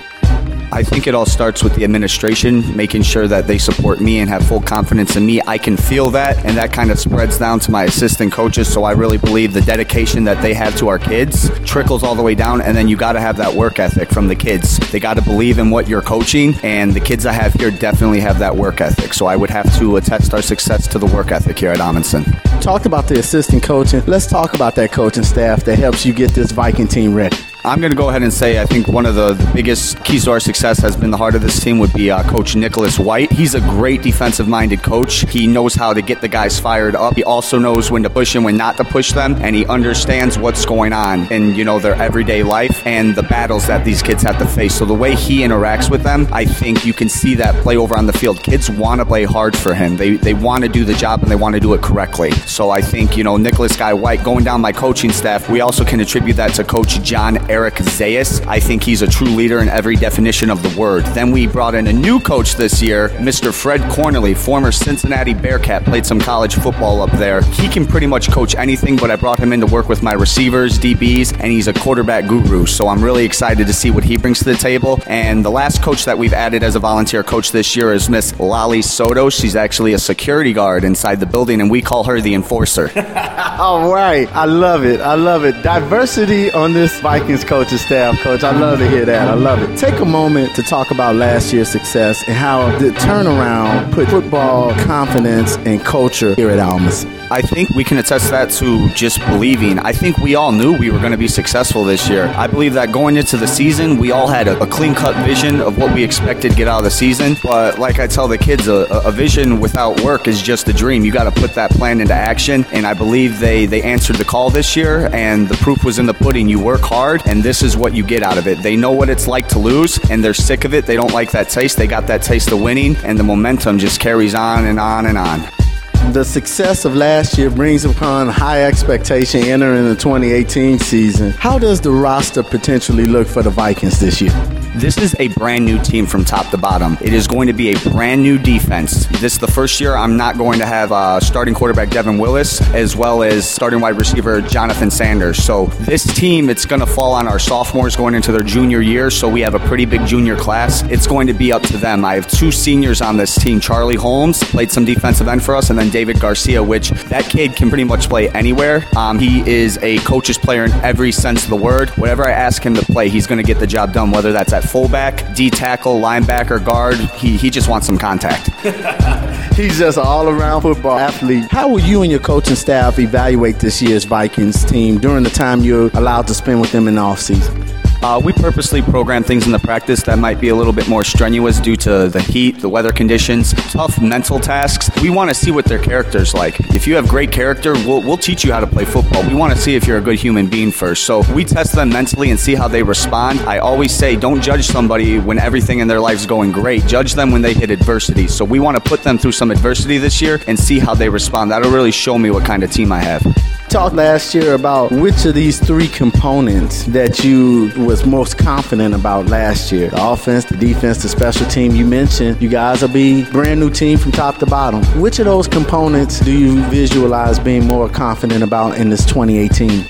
I 0.73 0.83
think 0.83 1.07
it 1.07 1.15
all 1.15 1.27
starts 1.27 1.63
with 1.63 1.75
the 1.77 1.85
administration 1.85 2.77
making 2.77 3.03
sure 3.03 3.29
that 3.29 3.47
they 3.47 3.57
support 3.57 4.01
me 4.01 4.19
and 4.19 4.29
have 4.29 4.47
full 4.47 4.61
confidence 4.61 5.17
in 5.17 5.25
me. 5.25 5.41
I 5.47 5.59
can 5.59 5.77
feel 5.77 6.11
that, 6.11 6.45
and 6.45 6.57
that 6.57 6.73
kind 6.73 6.91
of 6.91 6.99
spreads 6.99 7.39
down 7.39 7.61
to 7.61 7.71
my 7.71 7.85
assistant 7.85 8.33
coaches. 8.33 8.73
So 8.73 8.85
I 8.85 8.93
really 8.93 9.17
believe 9.17 9.53
the 9.53 9.61
dedication 9.61 10.25
that 10.25 10.43
they 10.43 10.55
have 10.55 10.77
to 10.79 10.89
our 10.89 10.99
kids 10.99 11.51
trickles 11.61 12.03
all 12.03 12.15
the 12.15 12.23
way 12.23 12.35
down, 12.35 12.61
and 12.61 12.77
then 12.77 12.89
you 12.89 12.97
got 12.97 13.13
to 13.13 13.21
have 13.21 13.37
that 13.37 13.55
work 13.55 13.79
ethic 13.79 14.11
from 14.11 14.29
the 14.29 14.35
kids. 14.35 14.79
They 14.91 15.01
got 15.01 15.15
to 15.15 15.23
believe 15.23 15.59
in 15.59 15.71
what 15.71 15.89
you're 15.89 16.03
coaching, 16.03 16.55
and 16.63 16.93
the 16.93 17.01
kids 17.01 17.27
I 17.27 17.33
have 17.33 17.55
here 17.55 17.71
definitely 17.71 18.21
have 18.21 18.39
that 18.41 18.55
work 18.55 18.81
ethic. 18.81 19.15
So 19.15 19.27
I 19.27 19.37
would 19.37 19.51
have 19.51 19.75
to 19.79 19.97
attest 19.97 20.35
our 20.35 20.43
success 20.43 20.87
to 20.89 20.99
the 20.99 21.07
work 21.07 21.31
ethic 21.31 21.59
here 21.59 21.71
at 21.71 21.81
Amundsen. 21.81 22.25
Talked 22.61 22.87
about 22.87 23.07
the 23.07 23.19
assistant 23.19 23.63
coaching. 23.63 24.03
Let's 24.07 24.27
talk 24.27 24.55
about 24.55 24.75
that 24.75 24.91
coaching 24.91 25.25
staff 25.25 25.65
that 25.65 25.79
helps 25.79 26.05
you 26.05 26.13
get 26.13 26.33
this 26.33 26.51
Viking 26.51 26.89
team 26.89 27.15
ready. 27.15 27.37
I'm 27.67 27.81
going 27.81 27.91
to 27.91 27.97
go 27.97 28.11
ahead 28.11 28.23
and 28.23 28.33
say 28.33 28.61
I 28.61 28.65
think 28.65 28.87
one 28.87 29.07
of 29.07 29.17
the, 29.17 29.33
the, 29.33 29.51
biggest 29.53 30.05
keys 30.05 30.25
to 30.27 30.31
our 30.31 30.39
success 30.39 30.79
has 30.79 30.97
been 30.97 31.11
the 31.11 31.17
heart 31.17 31.35
of 31.35 31.43
this 31.43 31.59
team 31.59 31.81
would 31.81 31.93
be 31.93 32.13
uh, 32.13 32.23
Coach 32.31 32.55
Nicholas 32.55 32.97
White. 32.97 33.33
He's 33.33 33.57
a 33.57 33.61
great 33.61 34.03
defensive 34.03 34.47
minded 34.47 34.85
coach. 34.85 35.29
He 35.31 35.49
knows 35.49 35.75
how 35.75 35.93
to 35.93 36.01
get 36.01 36.21
the 36.21 36.29
guys 36.29 36.61
fired 36.61 36.95
up. 36.95 37.17
He 37.17 37.25
also 37.25 37.59
knows 37.59 37.91
when 37.91 38.05
to 38.05 38.11
push 38.11 38.37
and 38.37 38.45
when 38.45 38.57
not 38.57 38.77
to 38.77 38.85
push 38.85 39.11
them, 39.11 39.35
and 39.43 39.57
he 39.57 39.67
understands 39.67 40.39
what's 40.39 40.65
going 40.65 40.93
on 40.93 41.27
in 41.33 41.57
you 41.57 41.65
know 41.65 41.81
their 41.81 41.97
everyday 41.97 42.45
life 42.45 42.87
and 42.87 43.17
the 43.17 43.25
battles 43.25 43.67
that 43.67 43.85
these 43.85 44.01
kids 44.01 44.23
have 44.23 44.39
to 44.39 44.47
face. 44.47 44.73
So 44.73 44.85
the 44.85 44.95
way 44.95 45.17
he 45.17 45.41
interacts 45.41 45.91
with 45.91 46.05
them, 46.05 46.29
I 46.31 46.45
think 46.45 46.87
you 46.87 46.93
can 46.93 47.09
see 47.09 47.35
that 47.35 47.61
play 47.65 47.77
over 47.77 47.97
on 47.97 48.07
the 48.07 48.13
field. 48.13 48.45
Kids 48.45 48.71
want 48.71 49.01
to 49.01 49.05
play 49.05 49.25
hard 49.25 49.57
for 49.57 49.75
him. 49.75 49.97
They 49.97 50.17
they 50.17 50.35
want 50.35 50.63
to 50.63 50.69
do 50.69 50.85
the 50.85 50.95
job 50.95 51.23
and 51.23 51.31
they 51.31 51.37
want 51.37 51.55
to 51.55 51.61
do 51.61 51.75
it 51.75 51.83
correctly. 51.83 52.31
So 52.47 52.71
I 52.71 52.81
think 52.81 53.17
you 53.17 53.25
know 53.25 53.37
Nicholas 53.37 53.75
Guy 53.75 53.93
White 53.93 54.23
going 54.23 54.45
down 54.45 54.61
my 54.61 54.73
coaching 54.73 55.11
staff. 55.11 55.51
We 55.51 55.63
also 55.63 55.85
can 55.85 55.99
attribute 55.99 56.37
that 56.37 56.55
to 56.55 56.63
Coach 56.63 57.03
John. 57.03 57.39
Eric 57.51 57.56
Zayas. 57.65 58.47
I 58.47 58.61
think 58.61 58.83
he's 58.83 59.03
a 59.03 59.07
true 59.07 59.29
leader 59.29 59.61
in 59.61 59.69
every 59.69 59.97
definition 59.97 60.51
of 60.51 60.63
the 60.63 60.79
word. 60.79 61.05
Then 61.07 61.31
we 61.31 61.47
brought 61.47 61.75
in 61.75 61.87
a 61.87 61.93
new 61.93 62.21
coach 62.21 62.55
this 62.55 62.83
year, 62.83 63.09
Mr. 63.11 63.53
Fred 63.53 63.81
Cornely, 63.91 64.37
former 64.37 64.71
Cincinnati 64.71 65.33
Bearcat, 65.33 65.85
played 65.85 66.05
some 66.05 66.21
college 66.21 66.55
football 66.55 67.01
up 67.01 67.11
there. 67.13 67.41
He 67.43 67.69
can 67.69 67.87
pretty 67.87 68.07
much 68.07 68.31
coach 68.31 68.55
anything, 68.55 68.97
but 68.97 69.11
I 69.11 69.17
brought 69.17 69.39
him 69.39 69.53
in 69.53 69.61
to 69.61 69.67
work 69.67 69.89
with 69.89 70.03
my 70.03 70.13
receivers, 70.13 70.79
DBs, 70.79 71.33
and 71.41 71.51
he's 71.51 71.67
a 71.67 71.73
quarterback 71.73 72.29
guru. 72.29 72.67
So 72.67 72.89
I'm 72.89 73.03
really 73.03 73.25
excited 73.25 73.67
to 73.67 73.73
see 73.73 73.91
what 73.91 74.05
he 74.05 74.17
brings 74.19 74.39
to 74.41 74.45
the 74.45 74.55
table. 74.55 75.01
And 75.07 75.45
the 75.45 75.51
last 75.51 75.83
coach 75.83 76.05
that 76.05 76.19
we've 76.19 76.35
added 76.35 76.63
as 76.63 76.77
a 76.77 76.79
volunteer 76.79 77.23
coach 77.23 77.53
this 77.53 77.75
year 77.75 77.93
is 77.93 78.11
Miss 78.11 78.39
Lolly 78.39 78.83
Soto. 78.83 79.31
She's 79.31 79.57
actually 79.57 79.95
a 79.95 79.99
security 79.99 80.53
guard 80.53 80.85
inside 80.85 81.21
the 81.21 81.27
building, 81.27 81.61
and 81.63 81.71
we 81.71 81.81
call 81.81 82.05
her 82.05 82.21
the 82.21 82.35
enforcer. 82.35 82.91
All 83.59 83.93
right. 83.93 84.29
I 84.35 84.45
love 84.45 84.85
it. 84.85 85.01
I 85.01 85.15
love 85.15 85.45
it. 85.45 85.63
Diversity 85.63 86.51
on 86.53 86.75
this 86.75 87.01
Vikings 87.01 87.45
coach's 87.47 87.81
staff, 87.81 88.19
coach. 88.21 88.43
I 88.43 88.59
love 88.59 88.79
to 88.81 88.89
hear 88.89 89.05
that. 89.05 89.29
I 89.29 89.35
love 89.35 89.63
it. 89.63 89.77
Take 89.79 90.01
a 90.01 90.05
moment 90.05 90.55
to 90.57 90.63
talk 90.63 90.91
about 90.91 91.17
last 91.17 91.53
year's 91.53 91.69
success 91.69 92.23
and 92.27 92.37
how 92.37 92.77
the 92.79 92.91
turnaround 92.91 93.93
put 93.93 94.09
football 94.09 94.75
confidence 94.85 95.57
and 95.59 95.81
culture 95.85 96.35
here 96.35 96.51
at 96.51 96.59
Almas. 96.59 97.05
I 97.31 97.43
think 97.43 97.71
we 97.71 97.83
can 97.83 97.99
attest 97.99 98.31
that 98.31 98.51
to 98.53 98.89
just 98.91 99.19
believing. 99.27 99.79
I 99.81 99.93
think 99.93 100.19
we 100.19 100.35
all 100.35 100.53
knew 100.53 100.77
we 100.77 100.91
were 100.91 100.99
going 100.99 101.13
to 101.13 101.19
be 101.19 101.29
successful 101.29 101.85
this 101.85 102.09
year. 102.09 102.33
I 102.37 102.47
believe 102.47 102.75
that 102.75 102.93
going 102.93 103.17
into 103.17 103.37
the 103.37 103.49
season, 103.49 103.99
we 103.99 104.13
all 104.13 104.29
had 104.29 104.47
a, 104.47 104.61
a 104.63 104.67
clean 104.67 104.95
cut 104.95 105.17
vision 105.27 105.61
of 105.61 105.77
what 105.79 105.93
we 105.93 106.05
expected 106.05 106.53
to 106.53 106.57
get 106.57 106.69
out 106.69 106.79
of 106.79 106.85
the 106.85 106.91
season. 106.91 107.37
But 107.43 107.79
like 107.79 107.99
I 107.99 108.07
tell 108.07 108.29
the 108.29 108.39
kids, 108.39 108.69
a, 108.69 108.87
a 109.05 109.11
vision 109.11 109.59
without 109.61 110.01
work 110.03 110.29
is 110.29 110.41
just 110.41 110.69
a 110.69 110.73
dream. 110.73 111.05
You 111.05 111.13
got 111.13 111.25
to 111.25 111.41
put 111.41 111.55
that 111.55 111.71
plan 111.73 112.01
into 112.01 112.15
action. 112.15 112.65
And 112.73 112.87
I 112.87 112.95
believe 112.95 113.41
they, 113.41 113.67
they 113.67 113.83
answered 113.83 114.17
the 114.17 114.25
call 114.25 114.51
this 114.51 114.77
year, 114.77 115.09
and 115.13 115.49
the 115.49 115.57
proof 115.57 115.85
was 115.85 115.99
in 115.99 116.07
the 116.07 116.15
pudding. 116.15 116.49
You 116.49 116.61
work 116.61 116.83
hard, 116.83 117.23
and 117.27 117.36
this 117.43 117.63
is 117.63 117.77
what 117.77 117.95
you 117.95 118.05
get 118.05 118.23
out 118.23 118.39
of 118.39 118.47
it. 118.47 118.63
They 118.63 118.77
know 118.77 118.93
what 118.93 119.09
it's 119.09 119.27
like 119.27 119.49
to 119.49 119.59
lose, 119.59 119.99
and 120.11 120.23
they're 120.23 120.35
sick 120.35 120.65
of 120.65 120.75
it. 120.75 120.87
They 120.87 120.97
don't 120.97 121.13
like 121.13 121.31
that 121.33 121.49
taste. 121.49 121.77
They 121.77 121.87
got 121.87 122.07
that 122.07 122.23
taste 122.23 122.53
of 122.53 122.61
winning, 122.61 122.97
and 122.99 123.19
the 123.19 123.25
momentum 123.25 123.79
just 123.79 124.01
carries 124.01 124.35
on 124.35 124.67
and 124.67 124.79
on 124.79 125.07
and 125.07 125.19
on. 125.19 125.66
The 126.13 126.25
success 126.25 126.85
of 126.85 126.95
last 126.95 127.37
year 127.37 127.51
brings 127.51 127.85
upon 127.85 128.29
high 128.29 128.65
expectation 128.65 129.43
entering 129.43 129.85
the 129.85 129.95
2018 129.95 130.79
season. 130.79 131.33
How 131.33 131.59
does 131.59 131.81
the 131.81 131.91
roster 131.91 132.43
potentially 132.43 133.05
look 133.05 133.27
for 133.27 133.43
the 133.43 133.51
Vikings 133.51 134.01
this 134.01 134.21
year? 134.23 134.33
This 134.77 134.99
is 134.99 135.17
a 135.19 135.29
brand 135.29 135.65
new 135.65 135.79
team 135.83 136.05
from 136.05 136.23
top 136.23 136.51
to 136.51 136.59
bottom. 136.59 136.99
It 137.01 137.15
is 137.15 137.27
going 137.27 137.47
to 137.47 137.55
be 137.55 137.73
a 137.73 137.79
brand 137.91 138.23
new 138.23 138.39
defense. 138.39 139.07
This 139.07 139.33
is 139.33 139.39
the 139.39 139.47
first 139.47 139.81
year 139.81 139.97
I'm 139.97 140.19
not 140.19 140.37
going 140.37 140.59
to 140.59 140.67
have 140.67 140.93
uh, 140.93 141.19
starting 141.19 141.55
quarterback 141.55 141.89
Devin 141.89 142.19
Willis 142.19 142.61
as 142.75 142.95
well 142.95 143.23
as 143.23 143.49
starting 143.49 143.81
wide 143.81 143.97
receiver 143.97 144.43
Jonathan 144.43 144.91
Sanders. 144.91 145.43
So 145.43 145.67
this 145.81 146.05
team, 146.15 146.51
it's 146.51 146.67
going 146.67 146.81
to 146.81 146.87
fall 146.87 147.15
on 147.15 147.27
our 147.27 147.39
sophomores 147.39 147.97
going 147.97 148.15
into 148.15 148.33
their 148.33 148.43
junior 148.43 148.83
year. 148.83 149.11
So 149.11 149.31
we 149.31 149.41
have 149.41 149.55
a 149.55 149.61
pretty 149.61 149.87
big 149.87 150.05
junior 150.05 150.37
class. 150.37 150.83
It's 150.83 151.07
going 151.07 151.27
to 151.29 151.33
be 151.33 151.53
up 151.53 151.63
to 151.63 151.79
them. 151.79 152.05
I 152.05 152.15
have 152.15 152.29
two 152.29 152.53
seniors 152.53 153.01
on 153.01 153.17
this 153.17 153.35
team. 153.35 153.61
Charlie 153.61 153.97
Holmes 153.97 154.45
played 154.45 154.71
some 154.71 154.85
defensive 154.85 155.27
end 155.27 155.43
for 155.43 155.57
us, 155.57 155.71
and 155.71 155.79
then 155.79 155.89
David 155.97 156.21
Garcia, 156.21 156.63
which 156.63 156.91
that 157.09 157.25
kid 157.25 157.57
can 157.57 157.71
pretty 157.71 157.85
much 157.85 158.11
play 158.11 158.29
anywhere. 158.29 158.85
Um, 158.99 159.19
he 159.19 159.41
is 159.49 159.79
a 159.81 159.97
coach's 160.01 160.37
player 160.37 160.63
in 160.63 160.73
every 160.85 161.11
sense 161.11 161.45
of 161.45 161.49
the 161.49 161.57
word. 161.57 161.89
Whatever 161.97 162.27
I 162.27 162.33
ask 162.33 162.63
him 162.63 162.75
to 162.75 162.83
play, 162.83 163.09
he's 163.09 163.27
going 163.27 163.39
to 163.39 163.43
get 163.43 163.59
the 163.59 163.67
job 163.67 163.95
done, 163.95 164.11
whether 164.11 164.31
that's 164.31 164.53
at 164.53 164.63
fullback, 164.63 165.35
D 165.35 165.49
tackle, 165.49 165.99
linebacker, 165.99 166.63
guard. 166.63 166.97
He, 166.99 167.39
he 167.39 167.49
just 167.49 167.71
wants 167.71 167.87
some 167.87 167.97
contact. 167.97 168.51
He's 169.57 169.79
just 169.79 169.97
an 169.97 170.05
all 170.05 170.29
around 170.29 170.61
football 170.61 170.99
athlete. 170.99 171.51
How 171.51 171.67
will 171.67 171.81
you 171.81 172.03
and 172.03 172.11
your 172.11 172.21
coaching 172.21 172.57
staff 172.57 172.99
evaluate 172.99 173.59
this 173.59 173.81
year's 173.81 174.05
Vikings 174.05 174.67
team 174.67 174.99
during 174.99 175.25
the 175.25 175.31
time 175.31 175.63
you're 175.63 175.89
allowed 175.95 176.27
to 176.27 176.35
spend 176.35 176.61
with 176.61 176.73
them 176.73 176.89
in 176.89 176.97
the 176.97 177.01
offseason? 177.01 177.86
Uh, 178.07 178.21
we 178.21 178.33
purposely 178.33 178.81
program 178.81 179.25
things 179.25 179.47
in 179.47 179.53
the 179.53 179.59
practice 179.59 180.01
that 180.05 180.17
might 180.17 180.41
be 180.41 180.51
a 180.51 180.55
little 180.55 180.73
bit 180.73 180.87
more 180.87 181.03
strenuous 181.03 181.59
due 181.59 181.75
to 181.75 182.09
the 182.09 182.23
heat, 182.23 182.53
the 182.61 182.69
weather 182.69 182.93
conditions, 182.93 183.53
tough 183.73 184.01
mental 184.01 184.39
tasks. 184.39 184.89
We 185.03 185.11
want 185.11 185.29
to 185.29 185.35
see 185.35 185.51
what 185.51 185.65
their 185.65 185.81
character's 185.81 186.33
like. 186.33 186.61
If 186.73 186.87
you 186.87 186.95
have 186.95 187.09
great 187.09 187.33
character, 187.33 187.73
we'll, 187.73 188.03
we'll 188.03 188.17
teach 188.17 188.45
you 188.45 188.53
how 188.53 188.61
to 188.61 188.67
play 188.69 188.85
football. 188.85 189.27
We 189.27 189.35
want 189.35 189.55
to 189.55 189.59
see 189.61 189.75
if 189.75 189.89
you're 189.89 189.99
a 189.99 190.01
good 190.01 190.21
human 190.21 190.49
being 190.49 190.71
first. 190.71 191.03
So 191.03 191.25
we 191.35 191.45
test 191.45 191.75
them 191.75 191.89
mentally 191.89 192.31
and 192.31 192.39
see 192.39 192.55
how 192.55 192.69
they 192.69 192.85
respond. 192.85 193.41
I 193.41 193.59
always 193.59 193.91
say 193.91 194.15
don't 194.15 194.41
judge 194.41 194.69
somebody 194.69 195.19
when 195.19 195.41
everything 195.41 195.81
in 195.81 195.89
their 195.89 195.99
life's 195.99 196.27
going 196.27 196.53
great. 196.53 196.87
Judge 196.87 197.15
them 197.15 197.33
when 197.33 197.43
they 197.43 197.55
hit 197.55 197.73
adversity. 197.73 198.29
So 198.29 198.45
we 198.45 198.61
want 198.61 198.77
to 198.77 198.89
put 198.89 199.03
them 199.03 199.19
through 199.19 199.33
some 199.33 199.51
adversity 199.51 199.99
this 199.99 200.23
year 200.23 200.41
and 200.47 200.57
see 200.57 200.79
how 200.79 200.95
they 200.95 201.09
respond. 201.09 201.51
That'll 201.51 201.73
really 201.73 201.91
show 201.91 202.17
me 202.17 202.31
what 202.31 202.45
kind 202.45 202.63
of 202.63 202.71
team 202.71 202.93
I 202.93 203.01
have. 203.01 203.27
Talked 203.69 203.97
last 203.97 204.33
year 204.35 204.55
about 204.55 204.91
which 204.93 205.27
of 205.27 205.35
these 205.35 205.59
three 205.59 205.89
components 205.89 206.85
that 206.85 207.25
you 207.25 207.73
was 207.77 208.07
most 208.07 208.39
confident 208.39 208.95
about 208.95 209.27
last 209.27 209.73
year. 209.73 209.91
The 209.91 210.09
offense, 210.13 210.45
the 210.45 210.57
defense, 210.57 211.03
the 211.03 211.09
special 211.09 211.47
team. 211.49 211.75
You 211.75 211.85
mentioned 211.85 212.41
you 212.41 212.49
guys 212.49 212.81
will 212.81 212.89
be 212.89 213.25
brand 213.33 213.61
new 213.61 213.69
team 213.69 213.99
from 213.99 214.13
top 214.13 214.39
to 214.39 214.47
bottom. 214.47 214.83
Which 215.01 215.19
of 215.19 215.27
those 215.27 215.49
components 215.49 216.21
do 216.21 216.33
you 216.33 216.63
visualize 216.67 217.39
being 217.39 217.67
more 217.67 217.89
confident 217.89 218.43
about 218.43 218.79
in 218.79 218.89
this 218.89 219.05
2018? 219.05 219.85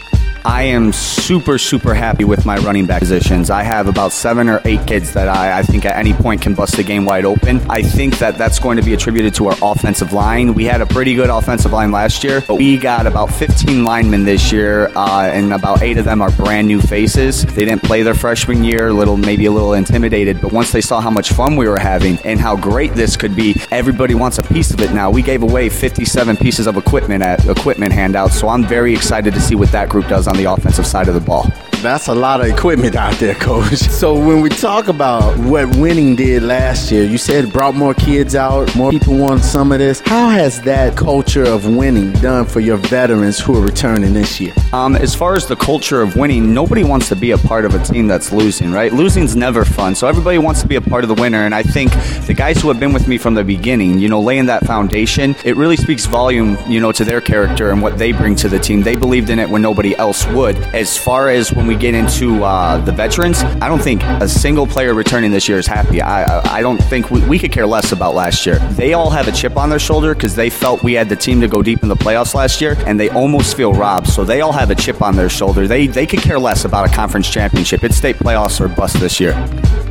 I 0.46 0.62
am 0.62 0.92
super, 0.92 1.58
super 1.58 1.92
happy 1.92 2.22
with 2.22 2.46
my 2.46 2.56
running 2.58 2.86
back 2.86 3.00
positions. 3.00 3.50
I 3.50 3.64
have 3.64 3.88
about 3.88 4.12
seven 4.12 4.48
or 4.48 4.60
eight 4.64 4.86
kids 4.86 5.12
that 5.14 5.26
I, 5.26 5.58
I, 5.58 5.62
think 5.62 5.84
at 5.84 5.96
any 5.96 6.12
point 6.12 6.40
can 6.40 6.54
bust 6.54 6.76
the 6.76 6.84
game 6.84 7.04
wide 7.04 7.24
open. 7.24 7.60
I 7.68 7.82
think 7.82 8.20
that 8.20 8.38
that's 8.38 8.60
going 8.60 8.76
to 8.76 8.82
be 8.84 8.94
attributed 8.94 9.34
to 9.34 9.48
our 9.48 9.56
offensive 9.60 10.12
line. 10.12 10.54
We 10.54 10.64
had 10.64 10.80
a 10.80 10.86
pretty 10.86 11.16
good 11.16 11.30
offensive 11.30 11.72
line 11.72 11.90
last 11.90 12.22
year, 12.22 12.44
but 12.46 12.58
we 12.58 12.78
got 12.78 13.08
about 13.08 13.34
15 13.34 13.82
linemen 13.82 14.24
this 14.24 14.52
year, 14.52 14.92
uh, 14.94 15.28
and 15.32 15.52
about 15.52 15.82
eight 15.82 15.98
of 15.98 16.04
them 16.04 16.22
are 16.22 16.30
brand 16.30 16.68
new 16.68 16.80
faces. 16.80 17.44
They 17.44 17.64
didn't 17.64 17.82
play 17.82 18.04
their 18.04 18.14
freshman 18.14 18.62
year, 18.62 18.92
little 18.92 19.16
maybe 19.16 19.46
a 19.46 19.50
little 19.50 19.74
intimidated, 19.74 20.40
but 20.40 20.52
once 20.52 20.70
they 20.70 20.80
saw 20.80 21.00
how 21.00 21.10
much 21.10 21.32
fun 21.32 21.56
we 21.56 21.66
were 21.66 21.80
having 21.80 22.18
and 22.24 22.38
how 22.38 22.54
great 22.54 22.94
this 22.94 23.16
could 23.16 23.34
be, 23.34 23.56
everybody 23.72 24.14
wants 24.14 24.38
a 24.38 24.44
piece 24.44 24.70
of 24.70 24.80
it 24.80 24.92
now. 24.92 25.10
We 25.10 25.22
gave 25.22 25.42
away 25.42 25.70
57 25.70 26.36
pieces 26.36 26.68
of 26.68 26.76
equipment 26.76 27.24
at 27.24 27.44
equipment 27.48 27.92
handouts, 27.92 28.38
so 28.38 28.48
I'm 28.48 28.64
very 28.64 28.94
excited 28.94 29.34
to 29.34 29.40
see 29.40 29.56
what 29.56 29.72
that 29.72 29.88
group 29.88 30.06
does 30.06 30.28
on 30.28 30.35
on 30.36 30.42
the 30.42 30.52
offensive 30.52 30.86
side 30.86 31.08
of 31.08 31.14
the 31.14 31.20
ball. 31.20 31.65
That's 31.82 32.08
a 32.08 32.14
lot 32.14 32.40
of 32.40 32.46
equipment 32.46 32.96
out 32.96 33.14
there, 33.14 33.34
coach. 33.34 33.82
So 33.96 34.14
when 34.14 34.42
we 34.42 34.50
talk 34.50 34.88
about 34.88 35.38
what 35.38 35.74
winning 35.76 36.16
did 36.16 36.42
last 36.42 36.92
year, 36.92 37.04
you 37.04 37.16
said 37.16 37.50
brought 37.50 37.74
more 37.74 37.94
kids 37.94 38.34
out, 38.34 38.74
more 38.76 38.90
people 38.90 39.16
want 39.16 39.42
some 39.42 39.72
of 39.72 39.78
this. 39.78 40.00
How 40.00 40.28
has 40.28 40.60
that 40.62 40.96
culture 40.96 41.44
of 41.44 41.66
winning 41.66 42.12
done 42.12 42.44
for 42.44 42.60
your 42.60 42.76
veterans 42.76 43.40
who 43.40 43.56
are 43.56 43.62
returning 43.62 44.12
this 44.12 44.38
year? 44.38 44.52
Um, 44.74 44.94
as 44.94 45.14
far 45.14 45.34
as 45.34 45.46
the 45.46 45.56
culture 45.56 46.02
of 46.02 46.14
winning, 46.16 46.52
nobody 46.52 46.84
wants 46.84 47.08
to 47.08 47.16
be 47.16 47.30
a 47.30 47.38
part 47.38 47.64
of 47.64 47.74
a 47.74 47.82
team 47.82 48.06
that's 48.06 48.32
losing, 48.32 48.70
right? 48.70 48.92
Losing's 48.92 49.34
never 49.34 49.64
fun. 49.64 49.94
So 49.94 50.06
everybody 50.06 50.38
wants 50.38 50.60
to 50.60 50.66
be 50.68 50.76
a 50.76 50.80
part 50.80 51.02
of 51.02 51.08
the 51.08 51.20
winner. 51.20 51.44
And 51.46 51.54
I 51.54 51.62
think 51.62 51.92
the 52.26 52.34
guys 52.34 52.60
who 52.60 52.68
have 52.68 52.78
been 52.78 52.92
with 52.92 53.08
me 53.08 53.16
from 53.16 53.34
the 53.34 53.44
beginning, 53.44 53.98
you 53.98 54.08
know, 54.08 54.20
laying 54.20 54.46
that 54.46 54.66
foundation, 54.66 55.34
it 55.44 55.56
really 55.56 55.76
speaks 55.76 56.04
volume, 56.04 56.58
you 56.68 56.80
know, 56.80 56.92
to 56.92 57.04
their 57.04 57.20
character 57.20 57.70
and 57.70 57.80
what 57.80 57.96
they 57.96 58.12
bring 58.12 58.36
to 58.36 58.48
the 58.48 58.58
team. 58.58 58.82
They 58.82 58.96
believed 58.96 59.30
in 59.30 59.38
it 59.38 59.48
when 59.48 59.62
nobody 59.62 59.96
else 59.96 60.26
would. 60.28 60.56
As 60.74 60.98
far 60.98 61.30
as 61.30 61.52
when 61.52 61.66
we 61.66 61.75
get 61.76 61.94
into 61.94 62.42
uh, 62.44 62.78
the 62.78 62.92
veterans, 62.92 63.42
I 63.42 63.68
don't 63.68 63.82
think 63.82 64.02
a 64.02 64.28
single 64.28 64.66
player 64.66 64.94
returning 64.94 65.30
this 65.30 65.48
year 65.48 65.58
is 65.58 65.66
happy. 65.66 66.00
I, 66.00 66.40
I 66.40 66.62
don't 66.62 66.78
think 66.78 67.10
we, 67.10 67.20
we 67.26 67.38
could 67.38 67.52
care 67.52 67.66
less 67.66 67.92
about 67.92 68.14
last 68.14 68.46
year. 68.46 68.58
They 68.72 68.94
all 68.94 69.10
have 69.10 69.28
a 69.28 69.32
chip 69.32 69.56
on 69.56 69.70
their 69.70 69.78
shoulder 69.78 70.14
because 70.14 70.34
they 70.34 70.50
felt 70.50 70.82
we 70.82 70.94
had 70.94 71.08
the 71.08 71.16
team 71.16 71.40
to 71.40 71.48
go 71.48 71.62
deep 71.62 71.82
in 71.82 71.88
the 71.88 71.96
playoffs 71.96 72.34
last 72.34 72.60
year, 72.60 72.76
and 72.86 72.98
they 72.98 73.10
almost 73.10 73.56
feel 73.56 73.72
robbed. 73.72 74.08
So 74.08 74.24
they 74.24 74.40
all 74.40 74.52
have 74.52 74.70
a 74.70 74.74
chip 74.74 75.02
on 75.02 75.16
their 75.16 75.28
shoulder. 75.28 75.66
They 75.66 75.86
they 75.86 76.06
could 76.06 76.20
care 76.20 76.38
less 76.38 76.64
about 76.64 76.88
a 76.90 76.92
conference 76.92 77.30
championship. 77.30 77.84
It's 77.84 77.96
state 77.96 78.16
playoffs 78.16 78.60
or 78.60 78.68
bust 78.68 78.98
this 79.00 79.20
year. 79.20 79.32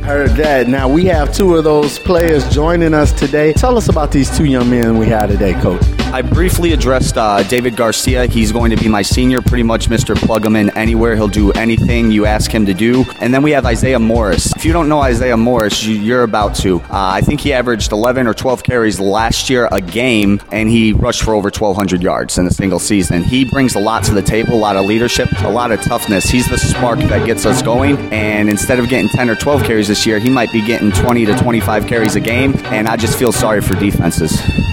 Heard 0.06 0.36
that. 0.36 0.68
Now 0.68 0.88
we 0.88 1.04
have 1.06 1.34
two 1.34 1.56
of 1.56 1.64
those 1.64 1.98
players 1.98 2.48
joining 2.48 2.94
us 2.94 3.10
today. 3.10 3.52
Tell 3.52 3.76
us 3.76 3.88
about 3.88 4.12
these 4.12 4.34
two 4.38 4.44
young 4.44 4.70
men 4.70 4.98
we 4.98 5.06
have 5.06 5.28
today, 5.28 5.54
Coach. 5.54 5.82
I 6.12 6.22
briefly 6.22 6.72
addressed 6.72 7.18
uh, 7.18 7.42
David 7.42 7.74
Garcia. 7.74 8.26
He's 8.26 8.52
going 8.52 8.70
to 8.70 8.76
be 8.76 8.88
my 8.88 9.02
senior, 9.02 9.42
pretty 9.42 9.64
much 9.64 9.88
Mr. 9.88 10.14
Plug 10.16 10.46
him 10.46 10.54
in 10.54 10.70
anywhere. 10.78 11.16
He'll 11.16 11.26
do 11.26 11.50
anything 11.52 12.12
you 12.12 12.24
ask 12.24 12.52
him 12.52 12.64
to 12.66 12.72
do. 12.72 13.04
And 13.20 13.34
then 13.34 13.42
we 13.42 13.50
have 13.50 13.66
Isaiah 13.66 13.98
Morris. 13.98 14.54
If 14.54 14.64
you 14.64 14.72
don't 14.72 14.88
know 14.88 15.00
Isaiah 15.00 15.36
Morris, 15.36 15.84
you, 15.84 16.14
are 16.14 16.22
about 16.22 16.54
to. 16.56 16.78
Uh, 16.82 16.86
I 16.90 17.20
think 17.20 17.40
he 17.40 17.52
averaged 17.52 17.90
11 17.90 18.28
or 18.28 18.34
12 18.34 18.62
carries 18.62 19.00
last 19.00 19.50
year 19.50 19.68
a 19.72 19.80
game, 19.80 20.40
and 20.52 20.68
he 20.68 20.92
rushed 20.92 21.24
for 21.24 21.34
over 21.34 21.48
1,200 21.48 22.00
yards 22.00 22.38
in 22.38 22.46
a 22.46 22.52
single 22.52 22.78
season. 22.78 23.24
He 23.24 23.44
brings 23.44 23.74
a 23.74 23.80
lot 23.80 24.04
to 24.04 24.14
the 24.14 24.22
table, 24.22 24.54
a 24.54 24.54
lot 24.54 24.76
of 24.76 24.86
leadership, 24.86 25.28
a 25.40 25.50
lot 25.50 25.72
of 25.72 25.82
toughness. 25.82 26.26
He's 26.26 26.48
the 26.48 26.58
spark 26.58 27.00
that 27.00 27.26
gets 27.26 27.44
us 27.44 27.60
going. 27.60 27.98
And 28.12 28.48
instead 28.48 28.78
of 28.78 28.88
getting 28.88 29.08
10 29.08 29.28
or 29.28 29.34
12 29.34 29.64
carries 29.64 29.90
this 29.96 30.06
year, 30.06 30.18
he 30.18 30.28
might 30.28 30.52
be 30.52 30.60
getting 30.60 30.92
20 30.92 31.24
to 31.24 31.34
25 31.38 31.86
carries 31.86 32.16
a 32.16 32.20
game. 32.20 32.54
And 32.66 32.86
I 32.86 32.96
just 32.96 33.18
feel 33.18 33.32
sorry 33.32 33.62
for 33.62 33.74
defenses. 33.74 34.38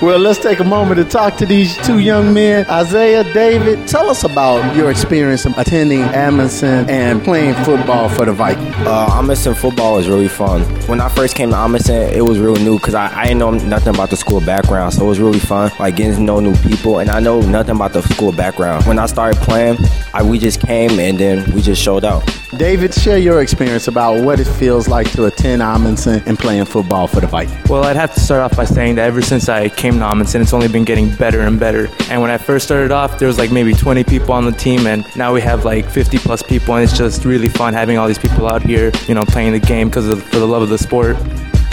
well, 0.00 0.18
let's 0.18 0.38
take 0.38 0.60
a 0.60 0.64
moment 0.64 0.96
to 0.96 1.04
talk 1.04 1.36
to 1.36 1.46
these 1.46 1.76
two 1.86 1.98
young 1.98 2.32
men. 2.32 2.64
Isaiah, 2.70 3.22
David, 3.34 3.86
tell 3.86 4.08
us 4.08 4.24
about 4.24 4.74
your 4.74 4.90
experience 4.90 5.44
attending 5.44 6.00
Amundsen 6.00 6.88
and 6.88 7.22
playing 7.22 7.54
football 7.64 8.08
for 8.08 8.24
the 8.24 8.32
Vikings. 8.32 8.74
Uh, 8.78 9.10
Amundsen 9.12 9.54
football 9.54 9.98
is 9.98 10.08
really 10.08 10.28
fun. 10.28 10.62
When 10.88 11.02
I 11.02 11.10
first 11.10 11.36
came 11.36 11.50
to 11.50 11.56
Amundsen, 11.56 12.14
it 12.14 12.22
was 12.22 12.38
real 12.38 12.56
new 12.56 12.78
because 12.78 12.94
I, 12.94 13.14
I 13.14 13.24
didn't 13.24 13.40
know 13.40 13.50
nothing 13.50 13.94
about 13.94 14.08
the 14.08 14.16
school 14.16 14.40
background, 14.40 14.94
so 14.94 15.04
it 15.04 15.08
was 15.08 15.20
really 15.20 15.38
fun, 15.38 15.70
like 15.78 15.96
getting 15.96 16.14
to 16.14 16.20
know 16.22 16.40
new 16.40 16.56
people, 16.56 17.00
and 17.00 17.10
I 17.10 17.20
know 17.20 17.42
nothing 17.42 17.76
about 17.76 17.92
the 17.92 18.00
school 18.02 18.32
background. 18.32 18.86
When 18.86 18.98
I 18.98 19.04
started 19.04 19.38
playing, 19.42 19.76
I, 20.14 20.22
we 20.22 20.38
just 20.38 20.60
came 20.60 20.98
and 20.98 21.18
then 21.18 21.52
we 21.52 21.60
just 21.60 21.82
showed 21.82 22.04
out. 22.04 22.22
David, 22.58 22.94
share 22.94 23.18
your 23.18 23.42
experience 23.42 23.88
about 23.88 24.24
what 24.24 24.38
it 24.38 24.44
feels 24.44 24.86
like 24.86 25.10
to 25.12 25.24
attend 25.24 25.60
Amundsen 25.60 26.22
and 26.26 26.38
playing 26.38 26.64
football 26.66 27.08
for 27.08 27.20
the 27.20 27.26
Vikings. 27.26 27.68
Well, 27.68 27.82
I'd 27.84 27.96
have 27.96 28.14
to 28.14 28.20
start 28.20 28.40
off 28.42 28.56
by 28.56 28.64
saying 28.64 28.94
that 28.94 29.06
ever 29.06 29.22
since 29.22 29.48
I 29.48 29.68
came 29.68 29.94
to 29.98 30.04
Amundsen, 30.04 30.40
it's 30.40 30.52
only 30.52 30.68
been 30.68 30.84
getting 30.84 31.14
better 31.16 31.40
and 31.40 31.58
better. 31.58 31.88
And 32.10 32.20
when 32.20 32.30
I 32.30 32.38
first 32.38 32.64
started 32.64 32.92
off, 32.92 33.18
there 33.18 33.26
was 33.26 33.38
like 33.38 33.50
maybe 33.50 33.72
20 33.72 34.04
people 34.04 34.32
on 34.32 34.44
the 34.44 34.52
team, 34.52 34.86
and 34.86 35.04
now 35.16 35.34
we 35.34 35.40
have 35.40 35.64
like 35.64 35.88
50 35.90 36.18
plus 36.18 36.42
people, 36.42 36.74
and 36.74 36.84
it's 36.84 36.96
just 36.96 37.24
really 37.24 37.48
fun 37.48 37.74
having 37.74 37.98
all 37.98 38.06
these 38.06 38.18
people 38.18 38.46
out 38.46 38.62
here, 38.62 38.92
you 39.08 39.14
know, 39.14 39.24
playing 39.24 39.52
the 39.52 39.60
game 39.60 39.88
because 39.88 40.08
of 40.08 40.22
for 40.22 40.38
the 40.38 40.46
love 40.46 40.62
of 40.62 40.68
the 40.68 40.78
sport. 40.78 41.16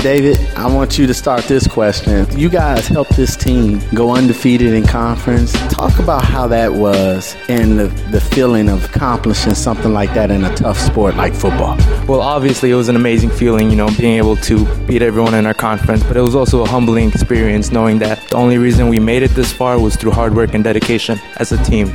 David, 0.01 0.39
I 0.55 0.65
want 0.65 0.98
you 0.98 1.05
to 1.05 1.13
start 1.13 1.43
this 1.43 1.67
question. 1.67 2.25
You 2.36 2.50
guys 2.50 2.88
helped 2.88 3.15
this 3.15 3.36
team 3.36 3.79
go 3.93 4.15
undefeated 4.15 4.74
in 4.74 4.84
conference. 4.84 5.51
Talk 5.70 6.00
about 6.00 6.25
how 6.25 6.48
that 6.48 6.74
was 6.74 7.36
and 7.48 7.77
the, 7.77 7.86
the 8.10 8.20
feeling 8.20 8.67
of 8.67 8.84
accomplishing 8.84 9.53
something 9.53 9.93
like 9.93 10.12
that 10.15 10.31
in 10.31 10.43
a 10.43 10.55
tough 10.55 10.79
sport 10.79 11.17
like 11.17 11.36
football. 11.36 11.77
Well, 12.08 12.22
obviously, 12.22 12.72
it 12.72 12.75
was 12.75 12.89
an 12.89 12.96
amazing 12.96 13.29
feeling, 13.29 13.70
you 13.70 13.75
know, 13.75 13.89
being 13.96 14.17
able 14.17 14.38
to 14.38 14.65
beat 14.86 15.03
everyone 15.03 15.36
in 15.36 15.46
our 15.46 15.53
conference, 15.53 16.03
but 16.03 16.17
it 16.17 16.22
was 16.22 16.34
also 16.36 16.63
a 16.63 16.67
humbling 16.67 17.10
experience 17.10 17.72
knowing 17.72 18.00
that 18.00 18.27
the 18.29 18.38
only 18.38 18.58
reason 18.58 18.89
we 18.89 18.98
made 18.98 19.22
it 19.22 19.31
this 19.31 19.53
far 19.53 19.79
was 19.79 19.96
through 19.96 20.12
hard 20.12 20.36
work 20.36 20.55
and 20.55 20.63
dedication 20.63 21.20
as 21.38 21.51
a 21.51 21.63
team. 21.63 21.93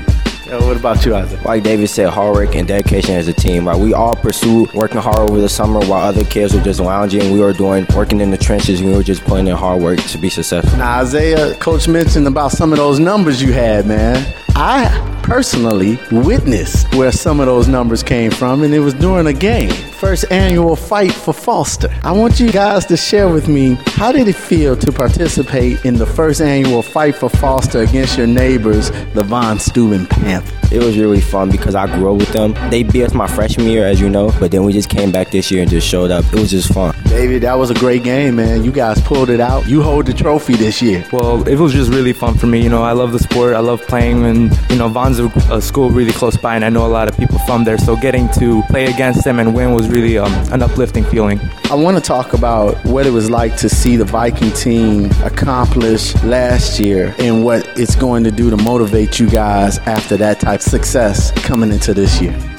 What 0.49 0.77
about 0.77 1.05
you, 1.05 1.15
Isaac? 1.15 1.45
Like 1.45 1.65
David 1.65 1.89
said, 1.89 2.09
hard 2.09 2.37
work 2.37 2.55
and 2.55 2.69
dedication 2.69 3.15
as 3.15 3.27
a 3.27 3.33
team. 3.33 3.67
Right, 3.67 3.79
we 3.79 3.95
all 3.95 4.15
pursued 4.15 4.73
working 4.75 5.01
hard 5.01 5.19
over 5.19 5.41
the 5.41 5.49
summer 5.49 5.81
while 5.81 6.07
other 6.07 6.25
kids 6.25 6.55
were 6.55 6.61
just 6.61 6.79
lounging. 6.79 7.33
We 7.33 7.41
were 7.41 7.53
doing 7.53 7.85
working 7.97 8.21
in 8.21 8.31
the 8.31 8.39
trenches. 8.39 8.81
We 8.81 8.93
were 8.93 9.03
just 9.03 9.25
putting 9.25 9.49
in 9.49 9.57
hard 9.57 9.83
work 9.83 9.99
to 9.99 10.19
be 10.19 10.31
successful. 10.31 10.79
Now, 10.79 11.01
Isaiah, 11.01 11.55
Coach 11.57 11.89
mentioned 11.89 12.29
about 12.29 12.53
some 12.53 12.73
of 12.73 12.79
those 12.79 13.01
numbers 13.01 13.43
you 13.43 13.53
had, 13.53 13.87
man. 13.87 14.25
I 14.59 15.21
personally 15.23 15.99
witnessed 16.11 16.95
where 16.95 17.13
some 17.13 17.41
of 17.41 17.47
those 17.47 17.69
numbers 17.69 18.03
came 18.03 18.31
from, 18.31 18.63
and 18.63 18.73
it 18.73 18.79
was 18.79 18.95
during 18.95 19.27
a 19.27 19.33
game. 19.35 19.71
First 19.71 20.25
annual 20.31 20.77
fight 20.77 21.13
for 21.13 21.35
Foster. 21.35 21.89
I 22.03 22.13
want 22.13 22.41
you 22.41 22.51
guys 22.51 22.87
to 22.87 22.97
share 22.97 23.29
with 23.29 23.49
me 23.49 23.75
how 23.85 24.13
did 24.13 24.29
it 24.29 24.35
feel 24.35 24.75
to 24.77 24.93
participate 24.93 25.85
in 25.85 25.95
the 25.95 26.07
first 26.07 26.41
annual 26.41 26.81
fight 26.81 27.17
for 27.17 27.29
Foster 27.29 27.81
against 27.81 28.17
your 28.17 28.27
neighbors, 28.27 28.91
the 29.13 29.23
Von 29.23 29.59
Steuben 29.59 30.07
Panthers? 30.07 30.73
It 30.73 30.83
was 30.83 30.99
really 30.99 31.21
fun 31.21 31.51
because 31.51 31.75
I 31.75 31.87
grew 31.87 32.13
up 32.13 32.19
with 32.19 32.33
them. 32.33 32.55
They 32.71 32.83
beat 32.83 33.05
us 33.05 33.15
my 33.15 33.27
freshman 33.27 33.67
year, 33.67 33.87
as 33.87 34.01
you 34.01 34.09
know, 34.09 34.33
but 34.41 34.51
then 34.51 34.65
we 34.65 34.73
just 34.73 34.89
came 34.89 35.13
back 35.13 35.31
this 35.31 35.51
year 35.51 35.63
and 35.63 35.71
just 35.71 35.87
showed 35.87 36.11
up. 36.11 36.25
It 36.33 36.41
was 36.41 36.51
just 36.51 36.73
fun. 36.73 36.95
David, 37.05 37.43
that 37.43 37.55
was 37.55 37.71
a 37.71 37.75
great 37.75 38.03
game, 38.03 38.37
man. 38.37 38.65
You 38.65 38.73
guys 38.73 39.01
pulled 39.01 39.31
it 39.31 39.41
out. 39.41 39.67
You 39.69 39.83
hold 39.83 40.07
the 40.07 40.13
trophy 40.13 40.55
this 40.57 40.83
year. 40.83 41.07
Well, 41.13 41.47
it 41.47 41.57
was 41.57 41.73
just 41.73 41.91
really 41.91 42.13
fun 42.13 42.37
for 42.37 42.47
me. 42.47 42.63
You 42.63 42.69
know, 42.69 42.83
I 42.83 42.93
love 42.93 43.13
the 43.13 43.19
sport. 43.19 43.55
I 43.55 43.61
love 43.61 43.81
playing, 43.83 44.25
and 44.27 44.46
you 44.71 44.77
know, 44.77 44.89
Von's 44.89 45.19
a, 45.19 45.27
a 45.51 45.61
school 45.61 45.91
really 45.91 46.13
close 46.13 46.37
by, 46.37 46.57
and 46.57 46.65
I 46.65 46.69
know 46.69 46.87
a 46.87 46.89
lot 46.89 47.09
of 47.09 47.17
people 47.17 47.39
from 47.41 47.65
there. 47.65 47.79
So 47.79 47.97
getting 47.97 48.29
to 48.39 48.63
play 48.71 48.87
against 48.87 49.25
them 49.25 49.39
and 49.39 49.55
win 49.55 49.73
was 49.73 49.89
really 49.89 50.19
um, 50.19 50.33
an 50.53 50.63
uplifting 50.63 51.05
feeling. 51.05 51.41
I 51.71 51.75
want 51.75 51.97
to 51.97 52.03
talk 52.03 52.33
about 52.33 52.83
what 52.85 53.07
it 53.07 53.11
was 53.11 53.31
like 53.31 53.57
to 53.59 53.69
see 53.69 53.97
the 53.97 54.05
Viking 54.05 54.53
team 54.53 55.11
accomplish 55.25 56.15
last 56.25 56.79
year 56.79 57.15
and 57.19 57.45
what 57.45 57.67
it's 57.79 57.97
going 57.97 58.25
to 58.25 58.31
do 58.31 58.51
to 58.51 58.57
motivate 58.57 59.19
you 59.19 59.29
guys 59.29 59.79
after 59.81 60.17
that 60.17 60.41
type 60.41 60.61
of 60.61 60.67
success 60.67 61.31
coming 61.33 61.73
into 61.73 61.95
this 61.95 62.21
year. 62.21 62.56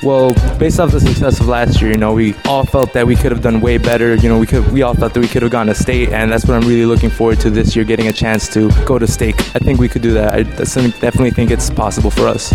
Well, 0.00 0.32
based 0.58 0.78
off 0.78 0.92
the 0.92 1.00
success 1.00 1.40
of 1.40 1.48
last 1.48 1.82
year, 1.82 1.90
you 1.90 1.96
know, 1.96 2.12
we 2.12 2.34
all 2.44 2.64
felt 2.64 2.92
that 2.92 3.04
we 3.04 3.16
could 3.16 3.32
have 3.32 3.42
done 3.42 3.60
way 3.60 3.78
better. 3.78 4.14
You 4.14 4.28
know, 4.28 4.38
we 4.38 4.46
could, 4.46 4.70
we 4.70 4.82
all 4.82 4.94
thought 4.94 5.12
that 5.12 5.20
we 5.20 5.26
could 5.26 5.42
have 5.42 5.50
gone 5.50 5.66
to 5.66 5.74
state, 5.74 6.10
and 6.10 6.30
that's 6.30 6.44
what 6.44 6.54
I'm 6.54 6.68
really 6.68 6.86
looking 6.86 7.10
forward 7.10 7.40
to 7.40 7.50
this 7.50 7.74
year, 7.74 7.84
getting 7.84 8.06
a 8.06 8.12
chance 8.12 8.48
to 8.54 8.70
go 8.84 8.96
to 8.96 9.08
state. 9.08 9.34
I 9.56 9.58
think 9.58 9.80
we 9.80 9.88
could 9.88 10.02
do 10.02 10.12
that. 10.12 10.34
I 10.34 10.44
definitely 10.44 11.32
think 11.32 11.50
it's 11.50 11.68
possible 11.68 12.10
for 12.10 12.28
us. 12.28 12.54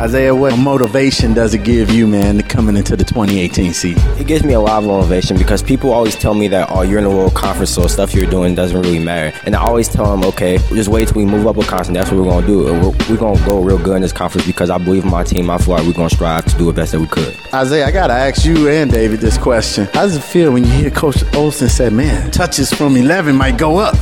Isaiah, 0.00 0.34
what 0.34 0.58
motivation 0.58 1.32
does 1.32 1.54
it 1.54 1.62
give 1.64 1.90
you, 1.90 2.06
man, 2.06 2.42
coming 2.42 2.76
into 2.76 2.96
the 2.96 3.04
2018 3.04 3.72
season? 3.72 4.02
It 4.18 4.26
gives 4.26 4.44
me 4.44 4.52
a 4.54 4.60
lot 4.60 4.82
of 4.82 4.88
motivation 4.88 5.36
because 5.38 5.62
people 5.62 5.92
always 5.92 6.16
tell 6.16 6.34
me 6.34 6.48
that, 6.48 6.68
oh, 6.70 6.82
you're 6.82 6.98
in 6.98 7.04
the 7.04 7.10
World 7.10 7.34
Conference, 7.34 7.70
so 7.70 7.86
stuff 7.86 8.12
you're 8.12 8.28
doing 8.28 8.54
doesn't 8.54 8.80
really 8.80 8.98
matter. 8.98 9.36
And 9.44 9.54
I 9.54 9.60
always 9.60 9.88
tell 9.88 10.10
them, 10.10 10.24
okay, 10.30 10.58
just 10.70 10.88
wait 10.88 11.08
till 11.08 11.18
we 11.18 11.24
move 11.24 11.46
up 11.46 11.56
a 11.56 11.62
conference. 11.64 11.96
That's 11.98 12.10
what 12.10 12.18
we're 12.18 12.30
going 12.30 12.40
to 12.42 12.46
do. 12.46 12.68
And 12.68 12.82
we're, 12.82 12.90
we're 13.10 13.16
going 13.16 13.38
to 13.38 13.44
go 13.44 13.62
real 13.62 13.78
good 13.78 13.96
in 13.96 14.02
this 14.02 14.12
conference 14.12 14.46
because 14.46 14.70
I 14.70 14.78
believe 14.78 15.04
in 15.04 15.10
my 15.10 15.22
team. 15.22 15.50
I 15.50 15.58
feel 15.58 15.74
like 15.74 15.86
we're 15.86 15.92
going 15.92 16.08
to 16.08 16.14
strive 16.14 16.44
to 16.46 16.58
do 16.58 16.66
the 16.66 16.72
best 16.72 16.92
that 16.92 17.00
we 17.00 17.06
could. 17.06 17.36
Isaiah, 17.54 17.86
I 17.86 17.90
got 17.90 18.08
to 18.08 18.14
ask 18.14 18.44
you 18.44 18.68
and 18.68 18.90
David 18.90 19.20
this 19.20 19.38
question. 19.38 19.84
How 19.86 20.02
does 20.02 20.16
it 20.16 20.24
feel 20.24 20.52
when 20.52 20.64
you 20.64 20.70
hear 20.70 20.90
Coach 20.90 21.22
Olson 21.34 21.68
say, 21.68 21.90
man, 21.90 22.30
touches 22.30 22.72
from 22.72 22.96
11 22.96 23.36
might 23.36 23.56
go 23.58 23.78
up? 23.78 23.96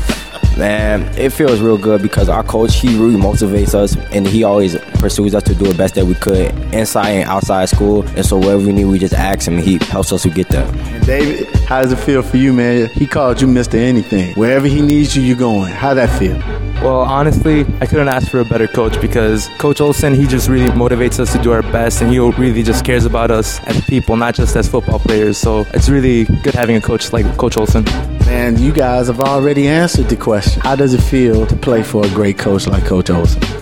Man, 0.57 1.03
it 1.19 1.33
feels 1.33 1.61
real 1.61 1.79
good 1.79 2.03
because 2.03 2.29
our 2.29 2.43
coach, 2.43 2.75
he 2.77 2.99
really 2.99 3.17
motivates 3.17 3.75
us 3.75 3.97
and 4.13 4.27
he 4.27 4.45
always 4.45 4.77
pursues 5.01 5.35
us 5.35 5.43
to 5.45 5.55
do 5.55 5.65
the 5.65 5.75
best 5.75 5.95
that 5.95 6.05
we 6.05 6.15
could 6.15 6.53
inside 6.75 7.11
and 7.11 7.29
outside 7.29 7.69
school. 7.69 8.07
And 8.09 8.27
so 8.27 8.37
whatever 8.37 8.67
we 8.67 8.73
need, 8.73 8.85
we 8.85 8.99
just 8.99 9.15
ask 9.15 9.49
him 9.49 9.55
and 9.55 9.65
he 9.65 9.79
helps 9.79 10.13
us 10.13 10.23
to 10.23 10.31
get 10.31 10.49
there. 10.49 10.71
David, 11.03 11.47
how 11.65 11.81
does 11.83 11.93
it 11.93 11.99
feel 11.99 12.23
for 12.23 12.37
you, 12.37 12.53
man? 12.53 12.89
He 12.89 13.07
called 13.07 13.41
you 13.41 13.47
Mr. 13.47 13.75
Anything. 13.75 14.35
Wherever 14.35 14.67
he 14.67 14.83
needs 14.83 15.17
you, 15.17 15.23
you're 15.23 15.37
going. 15.37 15.73
How 15.73 15.95
that 15.95 16.19
feel? 16.19 16.39
Well, 16.83 17.01
honestly, 17.01 17.67
I 17.83 17.87
couldn't 17.87 18.09
ask 18.09 18.31
for 18.31 18.41
a 18.41 18.45
better 18.45 18.67
coach 18.67 18.99
because 19.03 19.49
Coach 19.59 19.83
Olson, 19.83 20.15
he 20.15 20.27
just 20.27 20.49
really 20.49 20.71
motivates 20.71 21.21
us 21.21 21.31
to 21.35 21.39
do 21.43 21.53
our 21.53 21.61
best 21.61 22.01
and 22.01 22.11
he 22.11 22.19
really 22.19 22.63
just 22.63 22.87
cares 22.87 23.05
about 23.05 23.31
us 23.31 23.63
as 23.65 23.85
people, 23.85 24.17
not 24.17 24.35
just 24.35 24.57
as 24.57 24.67
football 24.67 24.99
players. 24.99 25.37
So 25.37 25.67
it's 25.75 25.91
really 25.91 26.25
good 26.43 26.55
having 26.55 26.77
a 26.77 26.81
coach 26.81 27.13
like 27.13 27.27
Coach 27.37 27.59
Olson. 27.59 27.87
And 28.29 28.59
you 28.59 28.73
guys 28.73 29.09
have 29.09 29.21
already 29.21 29.69
answered 29.69 30.09
the 30.09 30.17
question. 30.17 30.63
How 30.63 30.75
does 30.75 30.95
it 30.95 31.03
feel 31.03 31.47
to 31.49 31.57
play 31.57 31.83
for 31.83 32.07
a 32.07 32.09
great 32.11 32.39
coach 32.39 32.67
like 32.67 32.87
Coach 32.87 33.11
Olson? 33.11 33.60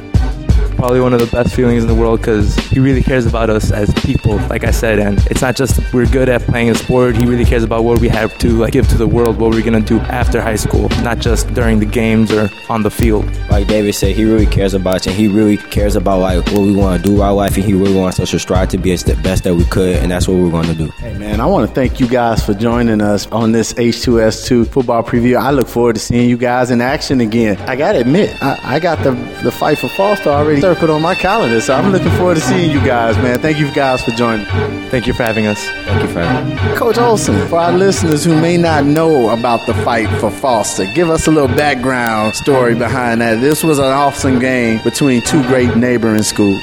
Probably 0.79 1.01
one 1.01 1.13
of 1.13 1.19
the 1.19 1.27
best 1.27 1.57
feelings 1.57 1.83
in 1.83 1.89
the 1.89 1.95
world 1.95 2.21
because 2.21 2.55
he 2.71 2.79
really 2.79 3.03
cares 3.03 3.27
about 3.27 3.51
us 3.51 3.73
as 3.73 3.93
people, 3.95 4.37
like 4.49 4.63
I 4.63 4.71
said. 4.71 5.01
And 5.01 5.19
it's 5.27 5.43
not 5.43 5.57
just 5.57 5.93
we're 5.93 6.07
good 6.07 6.29
at 6.29 6.43
playing 6.43 6.71
a 6.71 6.75
sport. 6.77 7.17
He 7.17 7.27
really 7.27 7.45
cares 7.45 7.65
about 7.65 7.83
what 7.83 8.01
we 8.01 8.09
have 8.09 8.39
to 8.39 8.51
like, 8.51 8.73
give 8.73 8.89
to 8.91 8.97
the 8.97 9.07
world, 9.07 9.41
what 9.41 9.51
we're 9.51 9.65
gonna 9.65 9.81
do 9.81 9.99
after 9.99 10.41
high 10.41 10.55
school, 10.55 10.89
not 11.03 11.19
just 11.19 11.53
during 11.53 11.81
the 11.81 11.85
games 11.85 12.31
or 12.31 12.49
on 12.69 12.85
the 12.85 12.91
field. 12.91 13.25
Like 13.51 13.67
David 13.67 13.93
said, 13.97 14.15
he 14.15 14.25
really 14.25 14.47
cares 14.47 14.73
about 14.73 14.97
us, 14.97 15.07
and 15.09 15.17
he 15.17 15.27
really 15.27 15.57
cares 15.57 15.97
about 15.97 16.21
like 16.21 16.47
what 16.53 16.63
we 16.63 16.75
want 16.77 17.03
to 17.03 17.09
do 17.09 17.23
our 17.23 17.35
life, 17.35 17.57
and 17.57 17.65
he 17.65 17.75
really 17.75 17.95
wants 17.95 18.21
us 18.21 18.31
to 18.31 18.39
strive 18.39 18.69
to 18.69 18.79
be 18.79 18.93
as 18.93 19.03
the 19.03 19.17
best 19.17 19.43
that 19.45 19.55
we 19.57 19.65
could, 19.65 19.97
and 19.97 20.13
that's 20.13 20.29
what 20.29 20.37
we're 20.37 20.51
going 20.51 20.69
to 20.69 20.75
do. 20.75 20.89
Hey 20.99 21.19
man, 21.19 21.41
I 21.41 21.47
want 21.47 21.69
to 21.69 21.75
thank 21.75 21.99
you 21.99 22.07
guys 22.07 22.47
for 22.47 22.55
joining 22.55 23.01
us 23.01 23.27
on 23.33 23.51
this 23.51 23.73
H2S2 23.73 24.69
football 24.69 25.03
preview. 25.03 25.37
I 25.37 25.51
look 25.51 25.67
forward 25.67 25.97
to 25.97 26.01
seeing 26.01 26.31
you 26.31 26.37
guys 26.37 26.71
in 26.71 26.81
action 26.81 27.21
again. 27.21 27.57
I 27.63 27.75
gotta 27.75 27.99
admit, 27.99 28.41
I, 28.41 28.77
I 28.77 28.79
got 28.79 29.03
the 29.03 29.11
the 29.43 29.51
fight 29.51 29.79
for 29.79 29.89
Foster 29.89 30.31
already 30.31 30.68
circled 30.75 30.91
on 30.91 31.01
my 31.01 31.15
calendar. 31.15 31.63
So 31.63 31.75
I'm 31.75 31.91
looking 31.93 32.11
forward 32.11 32.35
to 32.35 32.43
seeing 32.43 32.71
you 32.71 32.85
guys, 32.85 33.17
man. 33.17 33.39
Thank 33.39 33.59
you 33.59 33.73
guys 33.73 34.05
for 34.05 34.11
joining. 34.11 34.45
Thank 34.91 35.07
you 35.07 35.15
for 35.15 35.23
having 35.23 35.47
us. 35.47 35.65
Thank 35.67 36.03
you 36.03 36.09
for 36.09 36.21
having 36.21 36.55
me. 36.55 36.77
Coach 36.77 36.99
Olson, 36.99 37.49
for 37.49 37.57
our 37.57 37.73
listeners 37.73 38.23
who 38.23 38.39
may 38.39 38.59
not 38.59 38.85
know 38.85 39.31
about 39.31 39.67
the 39.67 39.73
fight 39.73 40.09
for 40.21 40.31
Foster, 40.31 40.85
give 40.95 41.09
us 41.09 41.27
a 41.27 41.31
little 41.31 41.49
background 41.57 42.35
story 42.35 42.75
behind 42.75 43.23
that. 43.23 43.41
This 43.41 43.65
was 43.65 43.79
an 43.79 43.87
awesome 43.87 44.39
game 44.39 44.83
between 44.85 45.23
two 45.23 45.43
great 45.45 45.75
neighboring 45.75 46.23
schools. 46.23 46.63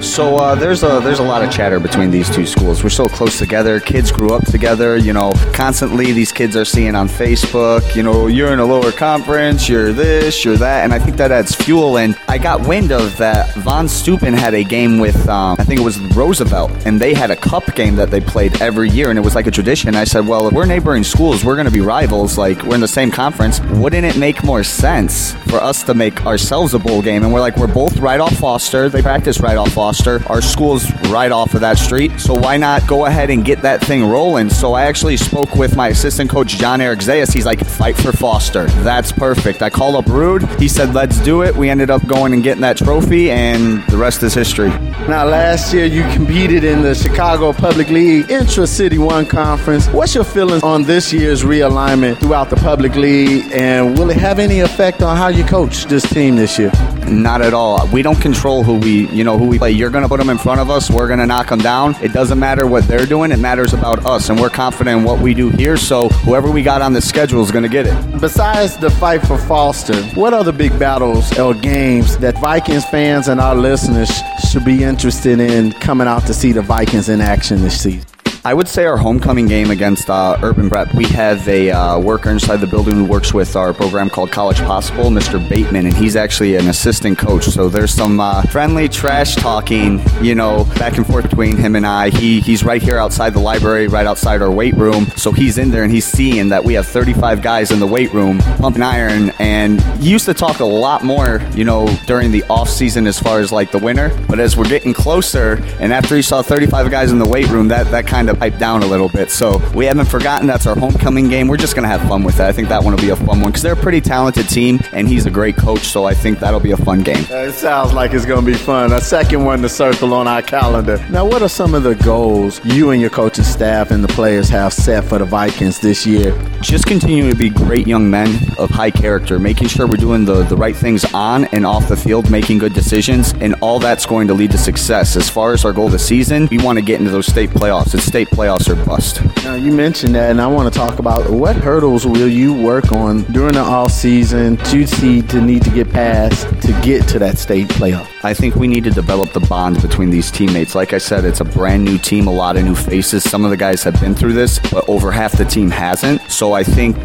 So 0.00 0.36
uh, 0.36 0.54
there's 0.54 0.82
a 0.82 1.00
there's 1.02 1.18
a 1.18 1.24
lot 1.24 1.42
of 1.42 1.50
chatter 1.50 1.80
between 1.80 2.10
these 2.10 2.28
two 2.28 2.44
schools. 2.44 2.84
We're 2.84 2.90
so 2.90 3.06
close 3.06 3.38
together. 3.38 3.80
Kids 3.80 4.12
grew 4.12 4.34
up 4.34 4.44
together. 4.44 4.96
You 4.98 5.14
know, 5.14 5.32
constantly 5.54 6.12
these 6.12 6.32
kids 6.32 6.54
are 6.54 6.66
seeing 6.66 6.94
on 6.94 7.08
Facebook. 7.08 7.96
You 7.96 8.02
know, 8.02 8.26
you're 8.26 8.52
in 8.52 8.58
a 8.58 8.66
lower 8.66 8.92
conference. 8.92 9.68
You're 9.70 9.92
this. 9.92 10.44
You're 10.44 10.58
that. 10.58 10.84
And 10.84 10.92
I 10.92 10.98
think 10.98 11.16
that 11.16 11.32
adds 11.32 11.54
fuel. 11.54 11.96
And 11.96 12.14
I 12.28 12.36
got 12.36 12.66
wind 12.66 12.92
of 12.92 13.16
that. 13.16 13.37
Von 13.58 13.88
Steuben 13.88 14.34
had 14.34 14.54
a 14.54 14.64
game 14.64 14.98
with 14.98 15.28
um, 15.28 15.56
I 15.58 15.64
think 15.64 15.80
it 15.80 15.84
was 15.84 15.98
Roosevelt, 16.14 16.70
and 16.86 17.00
they 17.00 17.14
had 17.14 17.30
a 17.30 17.36
cup 17.36 17.74
game 17.74 17.96
that 17.96 18.10
they 18.10 18.20
played 18.20 18.60
every 18.60 18.90
year, 18.90 19.10
and 19.10 19.18
it 19.18 19.22
was 19.22 19.34
like 19.34 19.46
a 19.46 19.50
tradition. 19.50 19.94
I 19.94 20.04
said, 20.04 20.26
well, 20.26 20.48
if 20.48 20.54
we're 20.54 20.66
neighboring 20.66 21.04
schools, 21.04 21.44
we're 21.44 21.56
going 21.56 21.66
to 21.66 21.72
be 21.72 21.80
rivals. 21.80 22.38
Like 22.38 22.62
we're 22.62 22.74
in 22.74 22.80
the 22.80 22.88
same 22.88 23.10
conference. 23.10 23.60
Wouldn't 23.60 24.04
it 24.04 24.16
make 24.16 24.44
more 24.44 24.62
sense 24.64 25.32
for 25.48 25.56
us 25.56 25.82
to 25.84 25.94
make 25.94 26.26
ourselves 26.26 26.74
a 26.74 26.78
bowl 26.78 27.02
game? 27.02 27.24
And 27.24 27.32
we're 27.32 27.40
like, 27.40 27.56
we're 27.56 27.72
both 27.72 27.98
right 27.98 28.20
off 28.20 28.34
Foster. 28.38 28.88
They 28.88 29.02
practice 29.02 29.40
right 29.40 29.56
off 29.56 29.72
Foster. 29.72 30.22
Our 30.26 30.40
school's 30.40 30.90
right 31.08 31.32
off 31.32 31.54
of 31.54 31.60
that 31.60 31.78
street. 31.78 32.20
So 32.20 32.34
why 32.34 32.56
not 32.56 32.86
go 32.86 33.06
ahead 33.06 33.30
and 33.30 33.44
get 33.44 33.62
that 33.62 33.80
thing 33.80 34.04
rolling? 34.04 34.50
So 34.50 34.74
I 34.74 34.84
actually 34.84 35.16
spoke 35.16 35.54
with 35.56 35.76
my 35.76 35.88
assistant 35.88 36.30
coach 36.30 36.56
John 36.56 36.80
Eric 36.80 37.00
Zayas. 37.00 37.32
He's 37.32 37.46
like, 37.46 37.64
fight 37.66 37.96
for 37.96 38.12
Foster. 38.12 38.66
That's 38.82 39.12
perfect. 39.12 39.62
I 39.62 39.70
called 39.70 39.96
up 39.96 40.06
Rude. 40.06 40.48
He 40.60 40.68
said, 40.68 40.94
let's 40.94 41.18
do 41.20 41.42
it. 41.42 41.54
We 41.56 41.68
ended 41.68 41.90
up 41.90 42.06
going 42.06 42.32
and 42.32 42.42
getting 42.42 42.62
that 42.62 42.76
trophy, 42.76 43.17
and 43.26 43.82
the 43.88 43.96
rest 43.96 44.22
is 44.22 44.32
history. 44.32 44.68
Now, 45.08 45.24
last 45.24 45.74
year 45.74 45.86
you 45.86 46.02
competed 46.12 46.62
in 46.62 46.82
the 46.82 46.94
Chicago 46.94 47.52
Public 47.52 47.88
League 47.88 48.30
Intra 48.30 48.66
City 48.66 48.98
One 48.98 49.26
Conference. 49.26 49.88
What's 49.88 50.14
your 50.14 50.24
feelings 50.24 50.62
on 50.62 50.84
this 50.84 51.12
year's 51.12 51.42
realignment 51.42 52.18
throughout 52.20 52.50
the 52.50 52.56
Public 52.56 52.94
League, 52.94 53.50
and 53.52 53.98
will 53.98 54.10
it 54.10 54.16
have 54.16 54.38
any 54.38 54.60
effect 54.60 55.02
on 55.02 55.16
how 55.16 55.28
you 55.28 55.44
coach 55.44 55.84
this 55.86 56.08
team 56.08 56.36
this 56.36 56.58
year? 56.58 56.70
Not 57.08 57.40
at 57.42 57.54
all. 57.54 57.88
We 57.88 58.02
don't 58.02 58.20
control 58.20 58.62
who 58.62 58.74
we, 58.78 59.08
you 59.08 59.24
know, 59.24 59.38
who 59.38 59.46
we 59.46 59.58
play. 59.58 59.70
You're 59.72 59.90
going 59.90 60.02
to 60.02 60.08
put 60.08 60.18
them 60.18 60.28
in 60.28 60.38
front 60.38 60.60
of 60.60 60.70
us. 60.70 60.90
We're 60.90 61.08
going 61.08 61.20
to 61.20 61.26
knock 61.26 61.48
them 61.48 61.60
down. 61.60 61.96
It 62.02 62.12
doesn't 62.12 62.38
matter 62.38 62.66
what 62.66 62.86
they're 62.86 63.06
doing. 63.06 63.32
It 63.32 63.38
matters 63.38 63.72
about 63.72 64.04
us, 64.04 64.28
and 64.28 64.38
we're 64.38 64.50
confident 64.50 64.98
in 64.98 65.04
what 65.04 65.18
we 65.18 65.32
do 65.32 65.48
here. 65.48 65.78
So 65.78 66.08
whoever 66.08 66.50
we 66.50 66.62
got 66.62 66.82
on 66.82 66.92
the 66.92 67.00
schedule 67.00 67.42
is 67.42 67.50
going 67.50 67.64
to 67.64 67.70
get 67.70 67.86
it. 67.86 68.20
Besides 68.20 68.76
the 68.76 68.90
fight 68.90 69.22
for 69.26 69.38
Foster, 69.38 70.02
what 70.14 70.34
other 70.34 70.52
big 70.52 70.78
battles 70.78 71.36
or 71.38 71.54
games 71.54 72.18
that 72.18 72.38
Vikings 72.38 72.84
fans 72.84 73.07
and 73.08 73.40
our 73.40 73.56
listeners 73.56 74.10
should 74.50 74.66
be 74.66 74.84
interested 74.84 75.40
in 75.40 75.72
coming 75.72 76.06
out 76.06 76.26
to 76.26 76.34
see 76.34 76.52
the 76.52 76.60
Vikings 76.60 77.08
in 77.08 77.22
action 77.22 77.62
this 77.62 77.80
season? 77.80 78.17
I 78.48 78.54
would 78.54 78.66
say 78.66 78.86
our 78.86 78.96
homecoming 78.96 79.46
game 79.46 79.70
against 79.70 80.08
uh, 80.08 80.38
Urban 80.42 80.70
Prep. 80.70 80.94
We 80.94 81.04
have 81.08 81.46
a 81.46 81.70
uh, 81.70 81.98
worker 82.00 82.30
inside 82.30 82.62
the 82.62 82.66
building 82.66 82.94
who 82.94 83.04
works 83.04 83.34
with 83.34 83.54
our 83.56 83.74
program 83.74 84.08
called 84.08 84.30
College 84.30 84.56
Possible, 84.60 85.10
Mr. 85.10 85.38
Bateman, 85.50 85.84
and 85.84 85.94
he's 85.94 86.16
actually 86.16 86.56
an 86.56 86.66
assistant 86.68 87.18
coach. 87.18 87.44
So 87.44 87.68
there's 87.68 87.92
some 87.92 88.20
uh, 88.20 88.40
friendly 88.44 88.88
trash 88.88 89.36
talking, 89.36 90.00
you 90.22 90.34
know, 90.34 90.64
back 90.78 90.96
and 90.96 91.06
forth 91.06 91.28
between 91.28 91.58
him 91.58 91.76
and 91.76 91.86
I. 91.86 92.08
He 92.08 92.40
he's 92.40 92.64
right 92.64 92.80
here 92.80 92.96
outside 92.96 93.34
the 93.34 93.38
library, 93.38 93.86
right 93.86 94.06
outside 94.06 94.40
our 94.40 94.50
weight 94.50 94.72
room. 94.76 95.04
So 95.18 95.30
he's 95.30 95.58
in 95.58 95.70
there 95.70 95.82
and 95.82 95.92
he's 95.92 96.06
seeing 96.06 96.48
that 96.48 96.64
we 96.64 96.72
have 96.72 96.86
35 96.86 97.42
guys 97.42 97.70
in 97.70 97.80
the 97.80 97.86
weight 97.86 98.14
room 98.14 98.38
pumping 98.38 98.82
iron. 98.82 99.28
And 99.40 99.78
he 99.98 100.10
used 100.10 100.24
to 100.24 100.32
talk 100.32 100.60
a 100.60 100.64
lot 100.64 101.04
more, 101.04 101.42
you 101.52 101.64
know, 101.64 101.86
during 102.06 102.32
the 102.32 102.44
off 102.44 102.70
season 102.70 103.06
as 103.06 103.20
far 103.20 103.40
as 103.40 103.52
like 103.52 103.72
the 103.72 103.78
winter. 103.78 104.08
But 104.26 104.40
as 104.40 104.56
we're 104.56 104.70
getting 104.70 104.94
closer, 104.94 105.62
and 105.80 105.92
after 105.92 106.16
he 106.16 106.22
saw 106.22 106.40
35 106.40 106.90
guys 106.90 107.12
in 107.12 107.18
the 107.18 107.28
weight 107.28 107.48
room, 107.50 107.68
that 107.68 107.90
that 107.90 108.06
kind 108.06 108.30
of 108.30 108.37
pipe 108.38 108.58
down 108.58 108.82
a 108.82 108.86
little 108.86 109.08
bit. 109.08 109.30
So 109.30 109.58
we 109.74 109.86
haven't 109.86 110.06
forgotten 110.06 110.46
that's 110.46 110.66
our 110.66 110.76
homecoming 110.76 111.28
game. 111.28 111.48
We're 111.48 111.56
just 111.56 111.74
going 111.74 111.82
to 111.82 111.88
have 111.88 112.06
fun 112.08 112.22
with 112.22 112.40
it. 112.40 112.42
I 112.42 112.52
think 112.52 112.68
that 112.68 112.82
one 112.82 112.94
will 112.94 113.02
be 113.02 113.10
a 113.10 113.16
fun 113.16 113.40
one 113.40 113.50
because 113.50 113.62
they're 113.62 113.72
a 113.72 113.76
pretty 113.76 114.00
talented 114.00 114.48
team 114.48 114.80
and 114.92 115.08
he's 115.08 115.26
a 115.26 115.30
great 115.30 115.56
coach. 115.56 115.88
So 115.88 116.04
I 116.04 116.14
think 116.14 116.38
that'll 116.40 116.60
be 116.60 116.72
a 116.72 116.76
fun 116.76 117.02
game. 117.02 117.24
It 117.30 117.54
sounds 117.54 117.92
like 117.92 118.12
it's 118.12 118.26
going 118.26 118.44
to 118.44 118.50
be 118.50 118.56
fun. 118.56 118.92
A 118.92 119.00
second 119.00 119.44
one 119.44 119.62
to 119.62 119.68
circle 119.68 120.14
on 120.14 120.28
our 120.28 120.42
calendar. 120.42 121.04
Now, 121.10 121.24
what 121.24 121.42
are 121.42 121.48
some 121.48 121.74
of 121.74 121.82
the 121.82 121.94
goals 121.96 122.64
you 122.64 122.90
and 122.90 123.00
your 123.00 123.10
coaching 123.10 123.44
staff 123.44 123.90
and 123.90 124.02
the 124.02 124.08
players 124.08 124.48
have 124.48 124.72
set 124.72 125.04
for 125.04 125.18
the 125.18 125.24
Vikings 125.24 125.80
this 125.80 126.06
year? 126.06 126.36
Just 126.60 126.86
continue 126.86 127.30
to 127.30 127.36
be 127.36 127.50
great 127.50 127.86
young 127.86 128.10
men 128.10 128.28
of 128.58 128.70
high 128.70 128.90
character, 128.90 129.38
making 129.38 129.68
sure 129.68 129.86
we're 129.86 129.96
doing 129.96 130.24
the, 130.24 130.42
the 130.44 130.56
right 130.56 130.76
things 130.76 131.04
on 131.14 131.44
and 131.46 131.64
off 131.66 131.88
the 131.88 131.96
field, 131.96 132.30
making 132.30 132.58
good 132.58 132.74
decisions, 132.74 133.32
and 133.40 133.54
all 133.60 133.78
that's 133.78 134.06
going 134.06 134.28
to 134.28 134.34
lead 134.34 134.50
to 134.50 134.58
success. 134.58 135.16
As 135.16 135.28
far 135.28 135.52
as 135.52 135.64
our 135.64 135.72
goal 135.72 135.88
this 135.88 136.06
season, 136.06 136.48
we 136.50 136.58
want 136.58 136.78
to 136.78 136.84
get 136.84 136.98
into 136.98 137.10
those 137.10 137.26
state 137.26 137.50
playoffs. 137.50 137.94
It's 137.94 138.04
state 138.04 138.27
playoffs 138.30 138.68
or 138.68 138.76
bust. 138.84 139.22
Now, 139.44 139.54
you 139.54 139.72
mentioned 139.72 140.14
that, 140.14 140.30
and 140.30 140.40
I 140.40 140.46
want 140.46 140.72
to 140.72 140.78
talk 140.78 140.98
about 140.98 141.28
what 141.30 141.56
hurdles 141.56 142.06
will 142.06 142.28
you 142.28 142.54
work 142.54 142.92
on 142.92 143.22
during 143.32 143.54
the 143.54 143.60
off 143.60 143.92
season 143.92 144.56
to 144.58 144.86
see 144.86 145.22
to 145.22 145.40
need 145.40 145.62
to 145.64 145.70
get 145.70 145.90
past 145.90 146.46
to 146.62 146.80
get 146.82 147.06
to 147.08 147.18
that 147.18 147.38
state 147.38 147.68
playoff. 147.68 148.08
I 148.28 148.34
think 148.34 148.56
we 148.56 148.68
need 148.68 148.84
to 148.84 148.90
develop 148.90 149.32
the 149.32 149.40
bond 149.40 149.80
between 149.80 150.10
these 150.10 150.30
teammates. 150.30 150.74
Like 150.74 150.92
I 150.92 150.98
said, 150.98 151.24
it's 151.24 151.40
a 151.40 151.46
brand 151.46 151.82
new 151.82 151.96
team, 151.96 152.26
a 152.26 152.30
lot 152.30 152.58
of 152.58 152.64
new 152.66 152.74
faces. 152.74 153.24
Some 153.24 153.42
of 153.42 153.50
the 153.50 153.56
guys 153.56 153.82
have 153.84 153.98
been 154.02 154.14
through 154.14 154.34
this, 154.34 154.58
but 154.70 154.86
over 154.86 155.10
half 155.10 155.32
the 155.32 155.46
team 155.46 155.70
hasn't. 155.70 156.20
So 156.30 156.52
I 156.52 156.62
think 156.62 156.98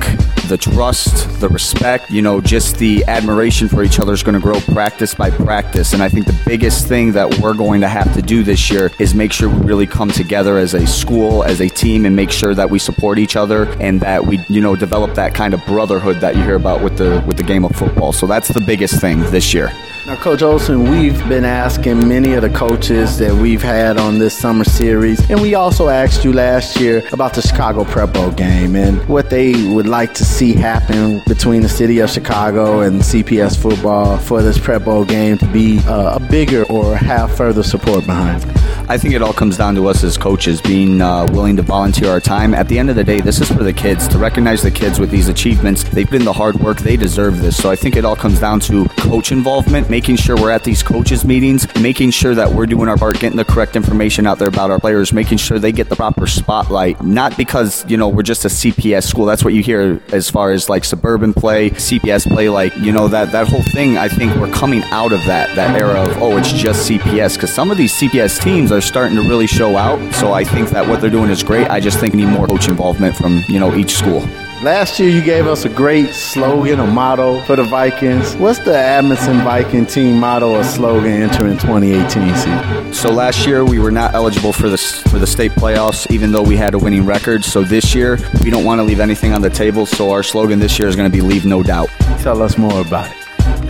the 0.50 0.58
trust, 0.58 1.40
the 1.40 1.48
respect, 1.48 2.12
you 2.12 2.22
know, 2.22 2.42
just 2.42 2.78
the 2.78 3.06
admiration 3.06 3.70
for 3.70 3.84
each 3.84 4.02
other 4.02 4.12
is 4.12 4.22
going 4.22 4.36
to 4.36 4.42
grow 4.42 4.60
practice 4.60 5.16
by 5.16 5.30
practice. 5.30 5.94
And 5.94 6.04
I 6.04 6.10
think 6.10 6.26
the 6.26 6.38
biggest 6.46 6.90
thing 6.90 7.14
that 7.14 7.40
we're 7.40 7.54
going 7.54 7.80
to 7.80 7.88
have 7.88 8.14
to 8.16 8.22
do 8.22 8.44
this 8.44 8.70
year 8.70 8.92
is 9.00 9.16
make 9.16 9.32
sure 9.32 9.48
we 9.48 9.66
really 9.66 9.88
come 9.88 10.10
together 10.10 10.58
as 10.58 10.74
a 10.74 10.86
school, 10.86 11.46
as 11.46 11.62
a 11.62 11.70
team, 11.70 12.06
and 12.06 12.18
make 12.18 12.32
sure 12.32 12.54
that 12.54 12.70
we 12.70 12.80
support 12.80 13.18
each 13.18 13.38
other 13.38 13.64
and 13.80 14.02
that 14.02 14.26
we, 14.26 14.44
you 14.50 14.60
know, 14.60 14.76
develop 14.76 15.14
that 15.14 15.34
kind 15.34 15.54
of 15.54 15.66
brotherhood 15.66 16.18
that 16.18 16.36
you 16.36 16.44
hear 16.44 16.56
about 16.58 16.84
with 16.84 16.98
the 16.98 17.24
with 17.26 17.38
the 17.38 17.44
game 17.44 17.64
of 17.64 17.74
football. 17.78 18.12
So 18.12 18.28
that's 18.28 18.50
the 18.50 18.64
biggest 18.68 19.00
thing 19.00 19.22
this 19.32 19.54
year. 19.54 19.72
Now, 20.06 20.18
Coach 20.18 20.42
Olson, 20.42 20.92
we've 20.92 21.18
been 21.30 21.46
asking 21.46 22.10
many 22.10 22.34
of 22.34 22.42
the 22.42 22.50
coaches 22.50 23.18
that 23.20 23.34
we've 23.34 23.62
had 23.62 23.98
on 23.98 24.20
this 24.20 24.38
summer 24.38 24.66
series, 24.66 25.30
and 25.30 25.42
we 25.42 25.56
also 25.56 25.88
asked 25.88 26.26
you 26.26 26.34
last 26.34 26.78
year 26.78 27.08
about 27.14 27.34
the 27.34 27.42
Chicago 27.42 27.86
Prep 27.86 28.12
Bowl 28.12 28.30
game 28.32 28.76
and 28.76 29.08
what 29.08 29.30
they 29.30 29.54
would 29.74 29.88
like 29.88 30.14
to 30.16 30.26
see 30.26 30.52
happen 30.52 31.22
between 31.26 31.62
the 31.62 31.70
city 31.70 32.00
of 32.00 32.10
Chicago 32.10 32.82
and 32.82 33.00
CPS 33.00 33.58
football 33.58 34.18
for 34.18 34.42
this 34.42 34.58
Prep 34.58 34.84
Bowl 34.84 35.06
game 35.06 35.38
to 35.38 35.48
be 35.48 35.80
uh, 35.88 36.18
a 36.18 36.20
bigger 36.20 36.66
or 36.70 36.98
have 36.98 37.34
further 37.38 37.64
support 37.64 38.06
behind. 38.06 38.44
I 38.90 38.98
think 38.98 39.14
it 39.14 39.22
all 39.22 39.32
comes 39.32 39.58
down 39.58 39.76
to 39.76 39.88
us 39.88 40.04
as 40.04 40.18
coaches 40.18 40.62
being 40.62 41.02
uh, 41.02 41.26
willing 41.32 41.56
to 41.56 41.62
volunteer 41.62 42.10
our 42.10 42.20
time. 42.20 42.54
At 42.54 42.68
the 42.68 42.78
end 42.78 42.90
of 42.90 42.98
the 42.98 43.04
day, 43.04 43.22
this 43.22 43.40
is 43.40 43.48
for 43.48 43.64
the 43.64 43.72
kids 43.72 44.10
to 44.10 44.18
recognize 44.18 44.62
the 44.62 44.72
kids 44.72 45.00
with 45.00 45.10
these 45.10 45.30
achievements. 45.30 45.84
They've 45.86 46.10
been 46.10 46.26
the 46.26 46.34
hard 46.34 46.56
work, 46.56 46.80
they 46.80 46.98
deserve 46.98 47.42
this. 47.42 47.56
So 47.56 47.72
I 47.72 47.78
think 47.78 47.96
it 47.96 48.04
all 48.04 48.18
comes 48.18 48.42
down 48.42 48.60
to 48.62 48.86
coach 48.98 49.32
involvement, 49.32 49.90
making 49.90 50.18
sure 50.18 50.36
we're 50.36 50.52
at 50.52 50.66
these 50.66 50.84
coaches' 50.84 51.24
meetings, 51.24 51.66
making 51.80 52.12
sure 52.12 52.36
that 52.36 52.52
we're 52.52 52.66
doing 52.66 52.90
our 52.90 52.98
part, 52.98 53.20
getting 53.20 53.38
the 53.38 53.46
correct 53.46 53.78
information 53.78 54.28
out 54.28 54.38
there 54.38 54.50
about 54.50 54.70
our 54.70 54.80
players, 54.80 55.14
making 55.14 55.38
sure 55.38 55.60
they 55.60 55.72
get 55.72 55.88
the 55.88 55.96
proper 55.96 56.28
spotlight. 56.28 57.02
Not 57.02 57.38
because, 57.38 57.90
you 57.90 57.96
know, 57.96 58.10
we're 58.10 58.22
just 58.22 58.44
a 58.44 58.50
CPS 58.50 59.04
school. 59.04 59.26
That's 59.26 59.46
what 59.46 59.54
you 59.54 59.64
hear 59.64 60.02
as 60.12 60.30
far 60.30 60.52
as 60.52 60.68
like 60.68 60.84
suburban 60.84 61.34
play, 61.34 61.70
CPS 61.70 62.28
play, 62.28 62.50
like, 62.50 62.76
you 62.78 62.92
know, 62.92 63.08
that, 63.08 63.32
that 63.32 63.48
whole 63.48 63.64
thing. 63.64 63.98
I 63.98 64.10
think 64.10 64.36
we're 64.36 64.52
coming 64.52 64.84
out 64.86 65.14
of 65.14 65.24
that, 65.26 65.56
that 65.56 65.80
era 65.80 66.02
of, 66.02 66.22
oh, 66.22 66.38
it's 66.38 66.52
just 66.52 66.90
CPS. 66.90 67.36
Because 67.36 67.54
some 67.54 67.72
of 67.72 67.78
these 67.78 67.94
CPS 67.94 68.42
teams 68.44 68.73
are 68.74 68.82
starting 68.82 69.16
to 69.16 69.22
really 69.22 69.48
show 69.48 69.78
out. 69.78 70.14
So 70.16 70.34
I 70.34 70.44
think 70.44 70.70
that 70.70 70.88
what 70.88 71.02
they're 71.02 71.10
doing 71.10 71.30
is 71.30 71.44
great. 71.44 71.70
I 71.70 71.80
just 71.80 72.00
think 72.00 72.14
we 72.14 72.22
need 72.22 72.32
more 72.32 72.48
coach 72.48 72.68
involvement 72.68 73.16
from, 73.16 73.44
you 73.48 73.60
know, 73.60 73.76
each 73.76 73.92
school. 73.92 74.28
Last 74.64 74.98
year, 74.98 75.10
you 75.10 75.22
gave 75.22 75.46
us 75.46 75.66
a 75.66 75.70
great 75.70 76.14
slogan 76.14 76.80
or 76.80 76.88
motto 76.88 77.42
for 77.42 77.58
the 77.58 77.64
Vikings. 77.64 78.34
What's 78.38 78.60
the 78.60 78.78
Amundsen 78.78 79.40
Viking 79.40 79.86
team 79.86 80.20
motto 80.22 80.56
or 80.56 80.64
slogan 80.64 81.22
entering 81.22 81.58
2018 81.58 82.34
season? 82.34 82.94
So 82.94 83.12
last 83.12 83.46
year 83.46 83.66
we 83.66 83.78
were 83.78 83.92
not 83.92 84.14
eligible 84.14 84.54
for 84.54 84.70
the 84.70 84.78
for 84.78 85.20
the 85.20 85.28
state 85.28 85.52
playoffs, 85.52 86.10
even 86.10 86.32
though 86.32 86.44
we 86.44 86.56
had 86.56 86.76
a 86.76 86.80
winning 86.80 87.06
record. 87.06 87.44
So 87.44 87.62
this 87.62 87.94
year 87.94 88.18
we 88.42 88.52
don't 88.52 88.64
want 88.64 88.80
to 88.80 88.84
leave 88.84 89.02
anything 89.02 89.34
on 89.34 89.42
the 89.42 89.50
table. 89.50 89.86
So 89.86 90.12
our 90.12 90.24
slogan 90.24 90.60
this 90.60 90.80
year 90.80 90.88
is 90.88 90.96
going 90.96 91.12
to 91.12 91.16
be 91.16 91.22
"Leave 91.22 91.46
No 91.46 91.62
Doubt." 91.62 91.90
Tell 92.22 92.42
us 92.42 92.58
more 92.58 92.80
about 92.80 93.12
it. 93.12 93.23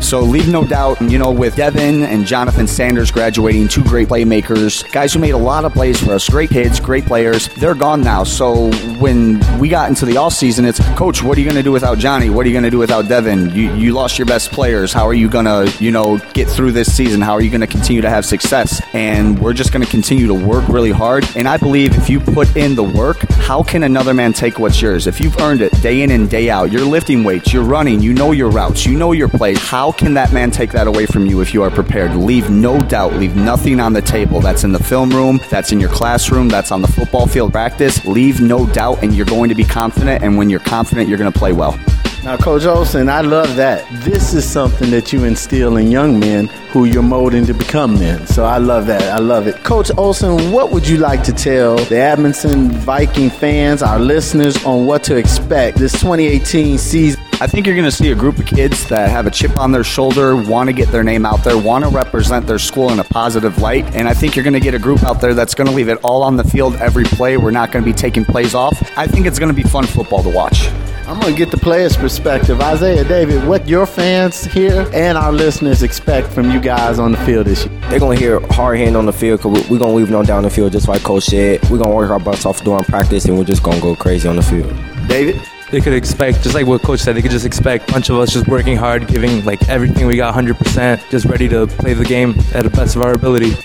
So 0.04 0.20
leave 0.20 0.50
no 0.50 0.66
doubt, 0.66 1.02
you 1.02 1.18
know, 1.18 1.32
with 1.32 1.56
Devin 1.56 2.04
and 2.04 2.26
Jonathan 2.26 2.68
Sanders 2.68 3.10
graduating, 3.10 3.70
two 3.70 3.84
great 3.84 4.10
playmakers, 4.10 4.90
guys 4.92 5.14
who 5.14 5.20
made 5.20 5.32
a 5.32 5.38
lot 5.38 5.66
of 5.66 5.74
plays 5.74 6.04
for 6.04 6.12
us, 6.12 6.30
great 6.30 6.50
kids, 6.50 6.80
great 6.80 7.06
players. 7.06 7.48
They're 7.56 7.74
gone 7.74 8.02
now. 8.02 8.24
So 8.24 8.72
when 9.00 9.40
we 9.60 9.70
got 9.70 9.90
into 9.90 10.06
the 10.06 10.18
off 10.18 10.34
season, 10.34 10.66
it's 10.66 10.80
coach, 10.96 11.24
what 11.24 11.38
are 11.38 11.42
you 11.42 11.46
going 11.46 11.58
to 11.58 11.64
do 11.64 11.72
without 11.72 11.98
Johnny? 11.98 12.30
What 12.30 12.46
are 12.46 12.50
you 12.50 12.54
going 12.54 12.66
to 12.66 12.70
do 12.70 12.78
without 12.78 13.08
Devin? 13.08 13.56
You 13.56 13.74
you 13.74 13.94
lost 13.94 14.20
your 14.20 14.26
best 14.26 14.52
players. 14.52 14.92
How 14.92 15.08
are 15.08 15.14
you 15.14 15.30
going 15.30 15.46
to, 15.46 15.74
you 15.84 15.92
know, 15.92 16.18
get 16.34 16.50
through 16.50 16.74
this 16.74 16.94
season? 16.94 17.22
How 17.22 17.34
are 17.34 17.42
you 17.42 17.50
going 17.50 17.62
to 17.62 17.68
continue 17.68 18.02
to 18.02 18.10
have 18.10 18.26
success? 18.26 18.82
And 18.94 19.40
we're 19.40 19.54
just 19.54 19.72
going 19.72 19.86
to 19.86 19.90
continue 19.90 20.28
to 20.28 20.34
work 20.34 20.68
really 20.68 20.92
hard. 20.92 21.26
And 21.36 21.48
I 21.48 21.58
believe 21.58 21.96
if 21.96 22.10
you 22.10 22.20
put 22.20 22.56
in 22.58 22.76
the 22.76 22.84
work, 22.84 23.22
how 23.32 23.64
can 23.64 23.84
another 23.84 24.14
man 24.14 24.34
take 24.34 24.60
what's 24.60 24.82
yours? 24.82 25.08
If 25.08 25.22
you've 25.22 25.38
earned 25.40 25.62
it 25.62 25.72
day 25.82 26.02
in 26.02 26.12
and 26.12 26.30
day 26.30 26.50
out, 26.50 26.72
you're 26.72 26.86
lifting 26.86 27.24
weights, 27.24 27.54
you're 27.54 27.64
running, 27.64 28.02
you 28.02 28.14
know 28.14 28.32
your 28.32 28.50
routes, 28.50 28.86
you 28.86 28.98
know 28.98 29.14
your 29.14 29.30
plays. 29.30 29.60
How 29.60 29.93
can 29.98 30.14
that 30.16 30.34
man 30.34 30.52
take 30.52 30.72
that 30.72 30.88
away 30.88 31.06
from 31.06 31.26
you 31.26 31.42
if 31.42 31.54
you 31.54 31.64
are 31.64 31.72
prepared? 31.72 32.16
Leave 32.16 32.50
no 32.50 32.80
doubt, 32.80 33.14
leave 33.14 33.36
nothing 33.36 33.80
on 33.80 33.94
the 33.94 34.02
table. 34.02 34.42
That's 34.42 34.64
in 34.64 34.72
the 34.72 34.84
film 34.84 35.10
room, 35.10 35.40
that's 35.50 35.72
in 35.72 35.80
your 35.80 35.90
classroom, 35.90 36.50
that's 36.50 36.72
on 36.72 36.82
the 36.82 36.88
football 36.88 37.28
field 37.28 37.52
practice. 37.52 38.04
Leave 38.06 38.42
no 38.42 38.66
doubt, 38.68 39.04
and 39.04 39.14
you're 39.14 39.26
going 39.26 39.50
to 39.50 39.56
be 39.56 39.64
confident. 39.64 40.24
And 40.24 40.38
when 40.38 40.50
you're 40.50 40.60
confident, 40.60 41.08
you're 41.08 41.18
going 41.18 41.32
to 41.32 41.38
play 41.38 41.54
well. 41.54 41.80
Now, 42.24 42.38
Coach 42.38 42.64
Olson, 42.64 43.10
I 43.10 43.20
love 43.20 43.58
that. 43.58 43.86
This 44.02 44.34
is 44.34 44.50
something 44.50 44.90
that 44.92 45.12
you 45.12 45.26
instill 45.26 45.76
in 45.76 45.92
young 45.92 46.22
men 46.22 46.48
who 46.72 46.86
you're 46.86 47.04
molding 47.04 47.46
to 47.48 47.54
become 47.54 47.96
men. 47.96 48.26
So 48.28 48.46
I 48.46 48.60
love 48.60 48.88
that. 48.88 49.02
I 49.02 49.20
love 49.20 49.46
it. 49.46 49.62
Coach 49.66 49.92
Olson, 49.98 50.54
what 50.54 50.72
would 50.72 50.88
you 50.88 50.98
like 50.98 51.22
to 51.24 51.34
tell 51.34 51.76
the 51.76 51.98
Amundsen 51.98 52.72
Viking 52.72 53.30
fans, 53.30 53.84
our 53.84 54.00
listeners, 54.00 54.64
on 54.64 54.86
what 54.86 55.04
to 55.04 55.18
expect 55.18 55.78
this 55.78 55.92
2018 55.94 56.78
season? 56.78 57.22
I 57.44 57.48
think 57.48 57.68
you're 57.68 57.76
going 57.76 57.84
to 57.84 57.92
see 57.92 58.10
a 58.10 58.16
group 58.16 58.40
of 58.40 58.46
kids 58.46 58.88
that 58.88 59.10
have 59.10 59.28
a 59.28 59.30
chip 59.30 59.60
on 59.60 59.74
their 59.74 59.84
shoulder, 59.84 60.34
want 60.34 60.70
to 60.70 60.74
get 60.74 60.88
their 60.94 61.04
name 61.04 61.26
out 61.26 61.44
there, 61.44 61.58
want 61.58 61.84
to 61.84 61.90
represent 61.90 62.48
their 62.48 62.58
school 62.58 62.90
in 62.94 63.00
a 63.00 63.04
positive 63.04 63.58
light. 63.58 63.84
And 63.94 64.08
I 64.08 64.14
think 64.14 64.38
you're 64.38 64.44
going 64.44 64.54
to 64.54 64.62
get 64.62 64.74
a 64.74 64.80
group 64.80 65.04
out 65.04 65.20
there 65.20 65.34
that's 65.34 65.54
going 65.54 65.68
to 65.68 65.74
leave 65.76 65.90
it 65.90 65.98
all 66.06 66.24
on 66.24 66.38
the 66.38 66.46
field 66.46 66.78
every 66.78 67.04
play. 67.04 67.36
We're 67.36 67.52
not 67.52 67.74
going 67.74 67.84
to 67.84 67.92
be 67.92 67.94
taking 67.94 68.24
plays 68.24 68.56
off. 68.56 68.82
I 68.98 69.08
think 69.08 69.26
it's 69.26 69.40
going 69.40 69.54
to 69.54 69.62
be 69.62 69.68
fun 69.68 69.86
football 69.86 70.24
to 70.24 70.30
watch. 70.30 70.70
I'm 71.06 71.20
going 71.20 71.34
to 71.34 71.38
get 71.38 71.52
the 71.52 71.58
players' 71.58 71.98
perspective. 71.98 72.62
Isaiah 72.62 73.04
David, 73.04 73.46
what 73.46 73.68
your 73.68 73.86
fans 73.86 74.46
here 74.46 74.90
and 74.94 75.18
our 75.18 75.34
listeners 75.34 75.84
expect 75.84 76.30
from 76.30 76.50
you 76.50 76.62
guys 76.62 76.98
on 76.98 77.12
the 77.12 77.18
field 77.26 77.48
this 77.48 77.66
year? 77.66 77.78
They're 77.90 78.00
going 78.00 78.18
to 78.18 78.24
hear 78.24 78.40
hard 78.52 78.78
hitting 78.78 78.96
on 78.96 79.06
the 79.06 79.12
field 79.12 79.42
because 79.42 79.70
we're 79.70 79.80
going 79.80 79.92
to 79.92 79.98
leave 79.98 80.10
no 80.10 80.24
down 80.24 80.44
the 80.44 80.50
field 80.50 80.72
just 80.72 80.88
like 80.88 81.04
Coach 81.04 81.26
said. 81.26 81.62
We're 81.64 81.78
going 81.78 81.90
to 81.90 81.96
work 81.96 82.10
our 82.10 82.22
butts 82.22 82.46
off 82.46 82.64
during 82.64 82.86
practice 82.86 83.26
and 83.26 83.38
we're 83.38 83.44
just 83.44 83.64
going 83.64 83.80
to 83.80 83.84
go 83.84 83.98
crazy 83.98 84.30
on 84.30 84.38
the 84.38 84.44
field. 84.44 84.74
David? 85.10 85.42
They 85.74 85.82
could 85.82 85.94
expect, 85.94 86.44
just 86.44 86.54
like 86.54 86.68
what 86.68 86.84
Coach 86.84 87.00
said, 87.00 87.16
they 87.16 87.24
could 87.24 87.32
just 87.32 87.48
expect 87.48 87.90
a 87.90 87.94
bunch 87.94 88.10
of 88.12 88.20
us 88.20 88.32
just 88.32 88.48
working 88.48 88.78
hard, 88.78 89.08
giving 89.08 89.44
like 89.44 89.68
everything 89.68 90.06
we 90.06 90.16
got 90.16 90.32
100%, 90.36 91.10
just 91.10 91.26
ready 91.26 91.50
to 91.50 91.66
play 91.66 91.96
the 91.96 92.06
game 92.06 92.36
at 92.54 92.62
the 92.62 92.70
best 92.70 92.96
of 92.96 93.02
our 93.02 93.14
ability. 93.14 93.56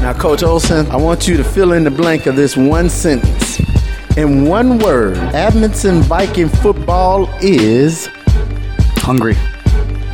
Now, 0.00 0.14
Coach 0.14 0.42
Olson, 0.42 0.84
I 0.90 0.96
want 0.96 1.28
you 1.28 1.36
to 1.36 1.44
fill 1.44 1.74
in 1.74 1.84
the 1.84 1.92
blank 1.92 2.26
of 2.26 2.34
this 2.34 2.56
one 2.56 2.90
sentence. 2.90 3.60
In 4.16 4.46
one 4.46 4.80
word, 4.80 5.16
Amundsen 5.16 6.02
Viking 6.02 6.48
football 6.48 7.32
is 7.40 8.08
hungry. 8.96 9.36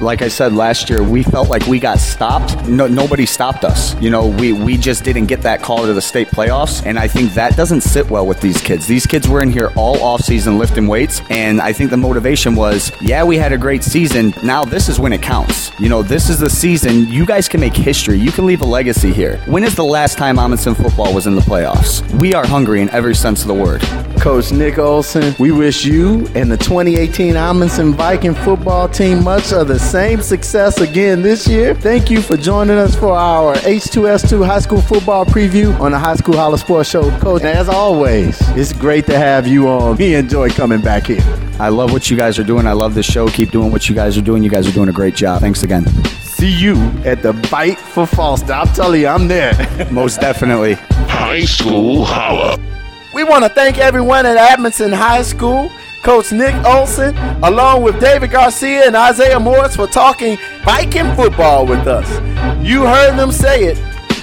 Like 0.01 0.23
I 0.23 0.29
said 0.29 0.55
last 0.55 0.89
year, 0.89 1.03
we 1.03 1.23
felt 1.23 1.51
like 1.51 1.67
we 1.67 1.79
got 1.79 1.99
stopped. 1.99 2.67
No, 2.67 2.87
nobody 2.87 3.27
stopped 3.27 3.65
us. 3.65 3.95
You 4.01 4.09
know, 4.09 4.29
we, 4.29 4.55
we 4.55 4.79
just 4.79 5.05
didn't 5.05 5.27
get 5.27 5.43
that 5.43 5.61
call 5.61 5.85
to 5.85 5.93
the 5.93 6.01
state 6.01 6.29
playoffs. 6.29 6.85
And 6.87 6.99
I 6.99 7.07
think 7.07 7.35
that 7.35 7.55
doesn't 7.55 7.83
sit 7.83 8.09
well 8.09 8.27
with 8.27 8.41
these 8.41 8.63
kids. 8.63 8.87
These 8.87 9.05
kids 9.05 9.29
were 9.29 9.43
in 9.43 9.51
here 9.51 9.71
all 9.77 9.99
offseason 9.99 10.57
lifting 10.59 10.87
weights. 10.87 11.21
And 11.29 11.61
I 11.61 11.75
think 11.75 11.91
the 11.91 11.99
motivation 11.99 12.55
was, 12.55 12.91
yeah, 13.03 13.23
we 13.23 13.37
had 13.37 13.53
a 13.53 13.59
great 13.59 13.85
season. 13.85 14.33
Now 14.43 14.65
this 14.65 14.89
is 14.89 14.99
when 14.99 15.13
it 15.13 15.21
counts. 15.21 15.71
You 15.79 15.91
know, 15.91 16.03
this 16.03 16.31
is 16.31 16.39
the 16.39 16.49
season. 16.49 17.07
You 17.09 17.27
guys 17.27 17.47
can 17.47 17.61
make 17.61 17.77
history. 17.77 18.19
You 18.19 18.33
can 18.33 18.47
leave 18.47 18.63
a 18.63 18.67
legacy 18.67 19.13
here. 19.13 19.37
When 19.45 19.65
is 19.65 19.75
the 19.75 19.85
last 19.85 20.17
time 20.17 20.39
Amundsen 20.39 20.75
football 20.75 21.13
was 21.13 21.27
in 21.27 21.35
the 21.35 21.43
playoffs? 21.43 22.11
We 22.19 22.33
are 22.33 22.47
hungry 22.47 22.81
in 22.81 22.89
every 22.89 23.15
sense 23.15 23.43
of 23.43 23.49
the 23.49 23.55
word. 23.55 23.83
Coach 24.21 24.53
Nick 24.53 24.79
Olson, 24.79 25.35
we 25.39 25.51
wish 25.51 25.85
you 25.85 26.27
and 26.35 26.51
the 26.53 26.57
2018 26.59 27.37
Amundsen 27.37 27.95
Viking 27.95 28.35
football 28.35 28.89
team 28.89 29.25
much 29.25 29.53
of 29.53 29.69
the 29.69 29.79
same 29.91 30.23
success 30.23 30.81
again 30.81 31.21
this 31.21 31.49
year. 31.49 31.75
Thank 31.75 32.11
you 32.11 32.23
for 32.23 32.37
joining 32.37 32.79
us 32.79 32.95
for 32.95 33.13
our 33.13 33.57
H2S2 33.57 34.47
high 34.47 34.61
school 34.61 34.81
football 34.81 35.27
preview 35.27 35.77
on 35.81 35.91
the 35.91 35.99
High 35.99 36.15
School 36.15 36.37
Holla 36.37 36.59
Sports 36.59 36.89
Show. 36.89 37.11
Coach, 37.19 37.43
as 37.43 37.69
always, 37.69 38.39
it's 38.57 38.73
great 38.73 39.05
to 39.07 39.19
have 39.19 39.49
you 39.49 39.67
on. 39.67 39.97
We 39.97 40.15
enjoy 40.15 40.51
coming 40.51 40.81
back 40.81 41.07
here. 41.09 41.21
I 41.59 41.71
love 41.71 41.93
what 41.93 42.09
you 42.09 42.17
guys 42.17 42.39
are 42.39 42.45
doing. 42.45 42.69
I 42.69 42.73
love 42.73 42.95
the 42.95 43.03
show. 43.03 43.27
Keep 43.27 43.51
doing 43.51 43.73
what 43.73 43.89
you 43.89 43.97
guys 43.97 44.17
are 44.17 44.23
doing. 44.23 44.45
You 44.45 44.51
guys 44.51 44.69
are 44.69 44.73
doing 44.73 44.89
a 44.89 44.93
great 44.93 45.17
job. 45.17 45.41
Thanks 45.41 45.65
again. 45.65 45.85
See 46.23 46.53
you 46.53 46.77
at 47.05 47.23
the 47.23 47.35
Fight 47.49 47.77
for 47.77 48.07
Foster. 48.07 48.53
I'm 48.53 48.69
telling 48.69 49.01
you, 49.01 49.09
I'm 49.09 49.27
there. 49.27 49.89
Most 49.91 50.21
definitely. 50.21 50.75
High 50.75 51.45
School 51.45 52.05
Holla. 52.05 52.57
We 53.13 53.25
want 53.25 53.43
to 53.43 53.51
thank 53.51 53.79
everyone 53.79 54.25
at 54.25 54.37
Amundsen 54.37 54.93
High 54.93 55.23
School, 55.23 55.69
Coach 56.03 56.33
Nick 56.33 56.55
Olson, 56.65 57.15
along 57.43 57.83
with 57.83 58.01
David 58.01 58.31
Garcia 58.31 58.87
and 58.87 58.97
Isaiah 58.97 59.39
Morris 59.39 59.77
for 59.77 59.87
talking 59.87 60.39
Viking 60.65 61.15
football 61.15 61.67
with 61.67 61.87
us. 61.87 62.09
You 62.65 62.85
heard 62.85 63.19
them 63.19 63.31
say 63.31 63.65
it. 63.65 63.79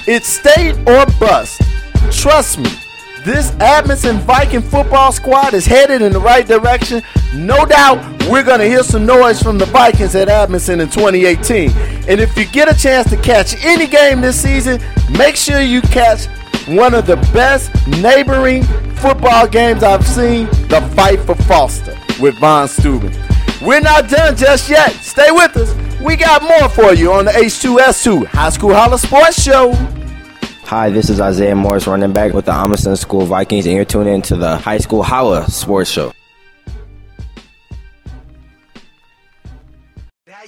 It's 0.08 0.28
state 0.28 0.76
or 0.88 1.06
bust. 1.20 1.62
Trust 2.12 2.58
me, 2.58 2.70
this 3.24 3.52
Amundsen 3.60 4.18
Viking 4.20 4.62
football 4.62 5.12
squad 5.12 5.54
is 5.54 5.66
headed 5.66 6.02
in 6.02 6.14
the 6.14 6.20
right 6.20 6.48
direction. 6.48 7.04
No 7.36 7.66
doubt 7.66 7.98
we're 8.30 8.44
going 8.44 8.60
to 8.60 8.66
hear 8.66 8.84
some 8.84 9.06
noise 9.06 9.44
from 9.44 9.58
the 9.58 9.66
Vikings 9.66 10.16
at 10.16 10.30
Amundsen 10.30 10.80
in 10.80 10.90
2018. 10.90 11.70
And 12.08 12.20
if 12.20 12.36
you 12.38 12.46
get 12.46 12.74
a 12.74 12.78
chance 12.78 13.10
to 13.10 13.18
catch 13.18 13.54
any 13.66 13.86
game 13.86 14.22
this 14.22 14.42
season, 14.42 14.82
make 15.12 15.36
sure 15.36 15.62
you 15.62 15.82
catch 15.82 16.28
one 16.68 16.94
of 16.94 17.06
the 17.06 17.16
best 17.34 17.72
neighboring 17.88 18.64
football 18.96 19.48
games 19.48 19.84
I've 19.84 20.06
seen, 20.06 20.46
the 20.68 20.82
Fight 20.96 21.20
for 21.22 21.36
Foster 21.36 21.98
with 22.20 22.38
Von 22.40 22.68
Steuben. 22.68 23.12
We're 23.62 23.82
not 23.82 24.10
done 24.10 24.36
just 24.36 24.70
yet. 24.70 24.92
Stay 24.92 25.32
with 25.32 25.56
us. 25.58 25.74
We 26.02 26.16
got 26.16 26.44
more 26.44 26.70
for 26.70 26.94
you 26.94 27.12
on 27.14 27.26
the 27.26 27.32
H2S2 27.32 28.26
High 28.28 28.50
School 28.50 28.74
Holla 28.74 28.98
Sports 28.98 29.42
Show. 29.42 29.74
Hi, 30.66 30.90
this 30.90 31.10
is 31.10 31.22
Isaiah 31.22 31.56
Morris, 31.56 31.88
running 31.88 32.12
back 32.12 32.34
with 32.34 32.46
the 32.46 32.52
Amundsen 32.52 32.98
School 32.98 33.26
Vikings, 33.26 33.66
and 33.66 33.76
you're 33.76 33.86
tuning 33.86 34.16
in 34.16 34.22
to 34.24 34.36
the 34.36 34.58
High 34.58 34.80
School 34.80 35.02
Holla 35.02 35.50
Sports 35.50 35.90
Show. 35.90 36.12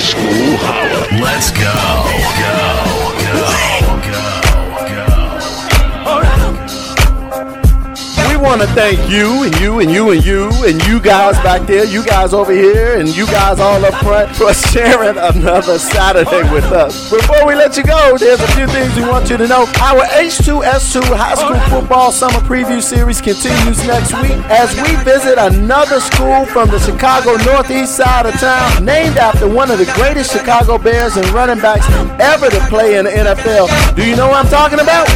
School 0.00 0.56
Holla. 0.56 1.20
Let's 1.22 1.50
go. 1.50 1.60
Go, 2.40 2.99
want 8.40 8.60
to 8.60 8.66
thank 8.68 8.98
you 9.10 9.44
and 9.44 9.54
you 9.60 9.80
and 9.80 9.90
you 9.90 10.10
and 10.10 10.24
you 10.24 10.50
and 10.64 10.84
you 10.86 11.00
guys 11.00 11.36
back 11.44 11.66
there, 11.66 11.84
you 11.84 12.04
guys 12.04 12.32
over 12.32 12.52
here, 12.52 12.98
and 12.98 13.08
you 13.14 13.26
guys 13.26 13.60
all 13.60 13.84
up 13.84 13.94
front 14.02 14.34
for 14.34 14.52
sharing 14.72 15.16
another 15.18 15.78
Saturday 15.78 16.42
with 16.52 16.64
us. 16.64 17.10
Before 17.10 17.46
we 17.46 17.54
let 17.54 17.76
you 17.76 17.84
go, 17.84 18.16
there's 18.16 18.40
a 18.40 18.48
few 18.52 18.66
things 18.68 18.96
we 18.96 19.02
want 19.02 19.28
you 19.30 19.36
to 19.36 19.46
know. 19.46 19.62
Our 19.80 20.04
H2S2 20.16 21.02
High 21.14 21.34
School 21.34 21.60
Football 21.68 22.12
Summer 22.12 22.40
Preview 22.40 22.82
Series 22.82 23.20
continues 23.20 23.86
next 23.86 24.14
week 24.22 24.38
as 24.48 24.74
we 24.76 24.96
visit 25.04 25.38
another 25.38 26.00
school 26.00 26.46
from 26.46 26.70
the 26.70 26.78
Chicago 26.78 27.36
Northeast 27.44 27.96
side 27.96 28.26
of 28.26 28.34
town, 28.40 28.84
named 28.84 29.18
after 29.18 29.48
one 29.48 29.70
of 29.70 29.78
the 29.78 29.90
greatest 29.94 30.32
Chicago 30.32 30.78
Bears 30.78 31.16
and 31.16 31.28
running 31.30 31.60
backs 31.60 31.86
ever 32.20 32.48
to 32.48 32.60
play 32.68 32.96
in 32.96 33.04
the 33.04 33.10
NFL. 33.10 33.94
Do 33.96 34.06
you 34.06 34.16
know 34.16 34.28
what 34.28 34.44
I'm 34.44 34.50
talking 34.50 34.80
about? 34.80 35.06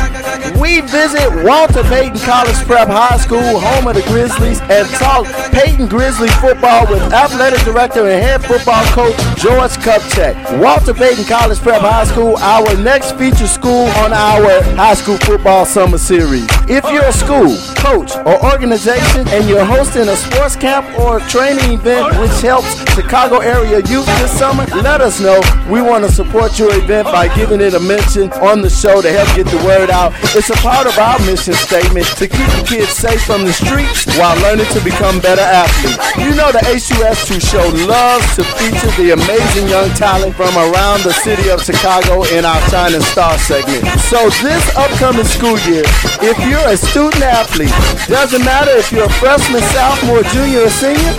We 0.60 0.80
visit 0.80 1.44
Walter 1.44 1.82
Payton 1.84 2.18
College 2.20 2.56
Prep 2.66 2.88
High 2.88 3.13
School, 3.18 3.60
home 3.60 3.86
of 3.86 3.94
the 3.94 4.02
Grizzlies, 4.02 4.60
and 4.62 4.88
talk 4.98 5.26
Payton 5.52 5.88
Grizzly 5.88 6.28
football 6.40 6.86
with 6.90 7.00
athletic 7.12 7.60
director 7.60 8.06
and 8.08 8.22
head 8.22 8.44
football 8.44 8.84
coach 8.86 9.16
George 9.38 9.72
Kupchak. 9.84 10.34
Walter 10.60 10.94
Payton 10.94 11.24
College 11.24 11.58
Prep 11.60 11.80
High 11.80 12.04
School, 12.04 12.36
our 12.38 12.76
next 12.82 13.12
feature 13.16 13.46
school 13.46 13.86
on 14.02 14.12
our 14.12 14.62
high 14.74 14.94
school 14.94 15.16
football 15.18 15.64
summer 15.64 15.98
series. 15.98 16.46
If 16.68 16.84
you're 16.90 17.04
a 17.04 17.12
school, 17.12 17.56
coach, 17.76 18.16
or 18.26 18.42
organization 18.52 19.28
and 19.28 19.48
you're 19.48 19.64
hosting 19.64 20.08
a 20.08 20.16
sports 20.16 20.56
camp 20.56 20.86
or 20.98 21.20
training 21.20 21.78
event 21.78 22.18
which 22.18 22.40
helps 22.40 22.74
Chicago 22.94 23.38
area 23.38 23.78
youth 23.86 24.06
this 24.18 24.38
summer, 24.38 24.64
let 24.82 25.00
us 25.00 25.20
know. 25.20 25.40
We 25.70 25.82
want 25.82 26.04
to 26.04 26.10
support 26.12 26.58
your 26.58 26.74
event 26.74 27.06
by 27.06 27.34
giving 27.34 27.60
it 27.60 27.74
a 27.74 27.80
mention 27.80 28.32
on 28.40 28.62
the 28.62 28.70
show 28.70 29.02
to 29.02 29.12
help 29.12 29.28
get 29.36 29.46
the 29.46 29.62
word 29.64 29.90
out. 29.90 30.12
It's 30.34 30.50
a 30.50 30.56
part 30.64 30.86
of 30.86 30.96
our 30.98 31.18
mission 31.20 31.54
statement 31.54 32.06
to 32.18 32.26
keep 32.28 32.48
the 32.58 32.64
kids 32.66 32.90
safe 33.04 33.24
from 33.28 33.44
the 33.44 33.52
streets 33.52 34.08
while 34.16 34.32
learning 34.40 34.64
to 34.72 34.80
become 34.80 35.20
better 35.20 35.44
athletes. 35.44 36.00
You 36.16 36.32
know 36.32 36.48
the 36.48 36.64
H2S2 36.64 37.36
show 37.36 37.66
loves 37.84 38.24
to 38.40 38.42
feature 38.56 38.88
the 38.96 39.12
amazing 39.12 39.68
young 39.68 39.92
talent 39.92 40.32
from 40.32 40.56
around 40.56 41.04
the 41.04 41.12
city 41.12 41.52
of 41.52 41.60
Chicago 41.60 42.24
in 42.32 42.48
our 42.48 42.60
Shining 42.72 43.04
Star 43.04 43.36
segment. 43.36 43.84
So 44.08 44.32
this 44.40 44.64
upcoming 44.72 45.28
school 45.28 45.60
year, 45.68 45.84
if 46.24 46.40
you're 46.48 46.64
a 46.64 46.80
student 46.80 47.20
athlete, 47.20 47.76
doesn't 48.08 48.40
matter 48.40 48.72
if 48.72 48.88
you're 48.90 49.04
a 49.04 49.18
freshman, 49.20 49.60
sophomore, 49.76 50.24
junior, 50.32 50.64
or 50.64 50.72
senior, 50.72 51.12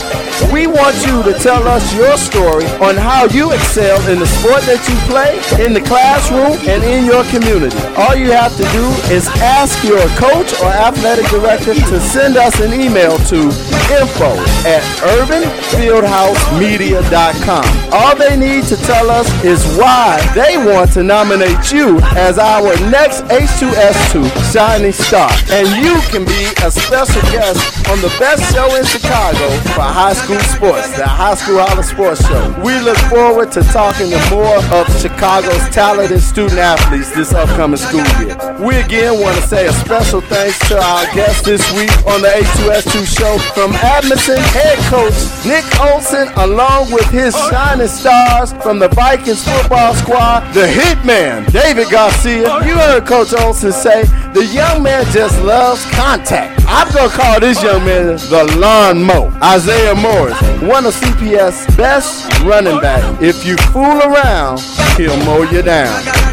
we 0.52 0.66
want 0.68 0.98
you 1.06 1.22
to 1.22 1.38
tell 1.38 1.64
us 1.70 1.86
your 1.94 2.18
story 2.18 2.66
on 2.82 2.98
how 2.98 3.26
you 3.30 3.54
excel 3.54 4.02
in 4.10 4.18
the 4.18 4.26
sport 4.26 4.66
that 4.66 4.82
you 4.90 4.98
play, 5.06 5.38
in 5.64 5.72
the 5.72 5.80
classroom, 5.86 6.58
and 6.66 6.84
in 6.84 7.06
your 7.06 7.24
community. 7.30 7.78
All 7.96 8.16
you 8.18 8.32
have 8.34 8.52
to 8.58 8.66
do 8.74 8.86
is 9.14 9.30
ask 9.40 9.80
your 9.86 10.02
coach 10.18 10.52
or 10.60 10.68
athletic 10.68 11.30
director 11.30 11.75
to 11.82 12.00
send 12.00 12.38
us 12.38 12.60
an 12.60 12.74
email 12.74 13.18
to 13.30 13.52
info 13.92 14.32
at 14.66 14.82
urbanfieldhousemedia.com. 15.20 17.66
All 17.94 18.16
they 18.16 18.36
need 18.38 18.64
to 18.66 18.76
tell 18.78 19.10
us 19.10 19.28
is 19.44 19.64
why 19.78 20.20
they 20.34 20.58
want 20.58 20.92
to 20.94 21.04
nominate 21.04 21.72
you 21.72 22.00
as 22.16 22.38
our 22.40 22.76
next 22.90 23.22
H2S2 23.26 24.54
Shining 24.54 24.92
Star. 24.92 25.30
And 25.52 25.68
you 25.84 26.00
can 26.10 26.26
be 26.26 26.52
a 26.64 26.72
special 26.72 27.22
guest 27.32 27.60
on 27.90 28.00
the 28.02 28.10
best 28.20 28.54
show 28.54 28.76
in 28.76 28.84
Chicago 28.86 29.50
for 29.76 29.82
high 29.84 30.14
school 30.14 30.40
sports, 30.40 30.90
the 30.98 31.08
High 31.08 31.36
School 31.36 31.60
Holla 31.60 31.84
Sports 31.84 32.26
Show. 32.28 32.54
We 32.64 32.80
look 32.80 32.98
forward 33.10 33.52
to 33.54 33.62
talking 33.64 34.10
to 34.10 34.20
more 34.30 34.58
of 34.74 34.88
Chicago's 35.02 35.68
talented 35.70 36.22
student 36.22 36.60
athletes 36.60 37.12
this 37.16 37.34
upcoming 37.34 37.78
school 37.78 38.04
year. 38.22 38.36
We 38.60 38.76
again 38.78 39.20
want 39.22 39.36
to 39.38 39.44
say 39.44 39.68
a 39.68 39.74
special 39.74 40.22
thanks 40.22 40.58
to 40.70 40.78
our 40.82 41.06
guest 41.14 41.46
this 41.46 41.65
week 41.74 41.92
on 42.06 42.22
the 42.22 42.30
H2S2 42.30 43.06
show 43.06 43.38
from 43.54 43.74
Amundsen 43.74 44.38
head 44.54 44.78
coach 44.92 45.16
Nick 45.46 45.66
Olson, 45.80 46.28
along 46.38 46.92
with 46.92 47.10
his 47.10 47.36
shining 47.50 47.88
stars 47.88 48.54
from 48.62 48.80
the 48.80 48.90
Vikings 48.90 49.44
football 49.44 49.94
squad, 49.96 50.42
the 50.54 50.68
hitman 50.68 51.52
David 51.52 51.90
Garcia. 51.90 52.66
You 52.66 52.76
heard 52.76 53.06
Coach 53.06 53.34
Olson 53.34 53.72
say 53.72 54.04
the 54.36 54.46
young 54.48 54.84
man 54.84 55.06
just 55.14 55.42
loves 55.44 55.86
contact. 55.92 56.62
I'm 56.68 56.92
gonna 56.94 57.08
call 57.08 57.40
this 57.40 57.64
young 57.64 57.86
man 57.86 58.18
the 58.18 58.44
lawn 58.60 59.02
mower. 59.02 59.32
Isaiah 59.42 59.96
Morris, 59.96 60.38
one 60.62 60.86
of 60.86 60.94
CPS 60.94 61.78
best 61.78 62.28
running 62.44 62.82
back. 62.82 63.22
If 63.22 63.46
you 63.46 63.56
fool 63.72 63.98
around, 64.02 64.60
he'll 64.98 65.16
mow 65.24 65.44
you 65.44 65.62
down. 65.62 65.88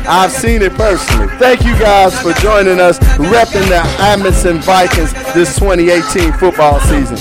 I've 0.09 0.33
seen 0.33 0.63
it 0.63 0.73
personally. 0.75 1.29
Thank 1.39 1.65
you 1.65 1.79
guys 1.79 2.21
for 2.21 2.33
joining 2.41 2.81
us, 2.81 2.99
repping 2.99 3.69
the 3.69 3.83
Amundsen 4.03 4.59
Vikings 4.63 5.13
this 5.33 5.57
2018 5.61 6.33
football 6.33 6.81
season. 6.81 7.19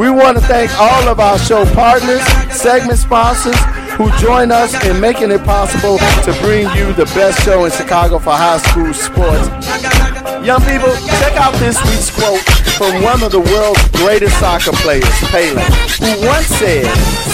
We 0.00 0.10
want 0.10 0.38
to 0.38 0.42
thank 0.44 0.76
all 0.80 1.08
of 1.08 1.20
our 1.20 1.38
show 1.38 1.64
partners, 1.66 2.22
segment 2.52 2.98
sponsors, 2.98 3.56
who 3.96 4.10
join 4.18 4.50
us 4.50 4.74
in 4.84 5.00
making 5.00 5.30
it 5.30 5.44
possible 5.44 5.98
to 5.98 6.36
bring 6.42 6.68
you 6.74 6.92
the 6.94 7.06
best 7.14 7.42
show 7.44 7.64
in 7.64 7.70
Chicago 7.70 8.18
for 8.18 8.32
high 8.32 8.58
school 8.58 8.92
sports. 8.92 10.05
Young 10.44 10.60
people, 10.62 10.92
check 11.18 11.34
out 11.36 11.54
this 11.54 11.78
week's 11.86 12.10
quote 12.10 12.42
from 12.78 13.02
one 13.02 13.22
of 13.22 13.32
the 13.32 13.40
world's 13.40 13.82
greatest 13.98 14.38
soccer 14.38 14.72
players, 14.84 15.08
Pele, 15.30 15.62
who 15.98 16.26
once 16.26 16.46
said, 16.46 16.86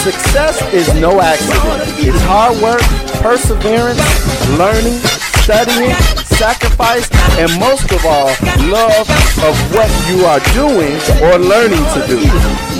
Success 0.02 0.62
is 0.72 0.92
no 1.00 1.20
accident. 1.20 1.83
It's 1.98 2.20
hard 2.22 2.57
work, 2.62 2.83
perseverance, 3.20 4.00
learning, 4.59 4.98
studying, 5.42 5.94
sacrifice, 6.38 7.09
and 7.38 7.50
most 7.59 7.90
of 7.92 8.05
all, 8.07 8.31
love 8.70 9.07
of 9.42 9.55
what 9.74 9.90
you 10.09 10.24
are 10.24 10.40
doing 10.55 10.94
or 11.22 11.38
learning 11.38 11.85
to 11.94 12.00
do. 12.07 12.20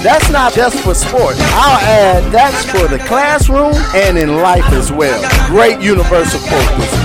That's 0.03 0.31
not 0.31 0.53
just 0.53 0.81
for 0.81 0.95
sport. 0.95 1.37
I'll 1.55 1.79
add 1.87 2.33
that's 2.33 2.65
for 2.67 2.89
the 2.89 2.99
classroom 3.07 3.75
and 3.95 4.19
in 4.19 4.37
life 4.37 4.67
as 4.73 4.91
well. 4.91 5.21
Great 5.49 5.81
universal 5.81 6.41
focus. 6.41 7.02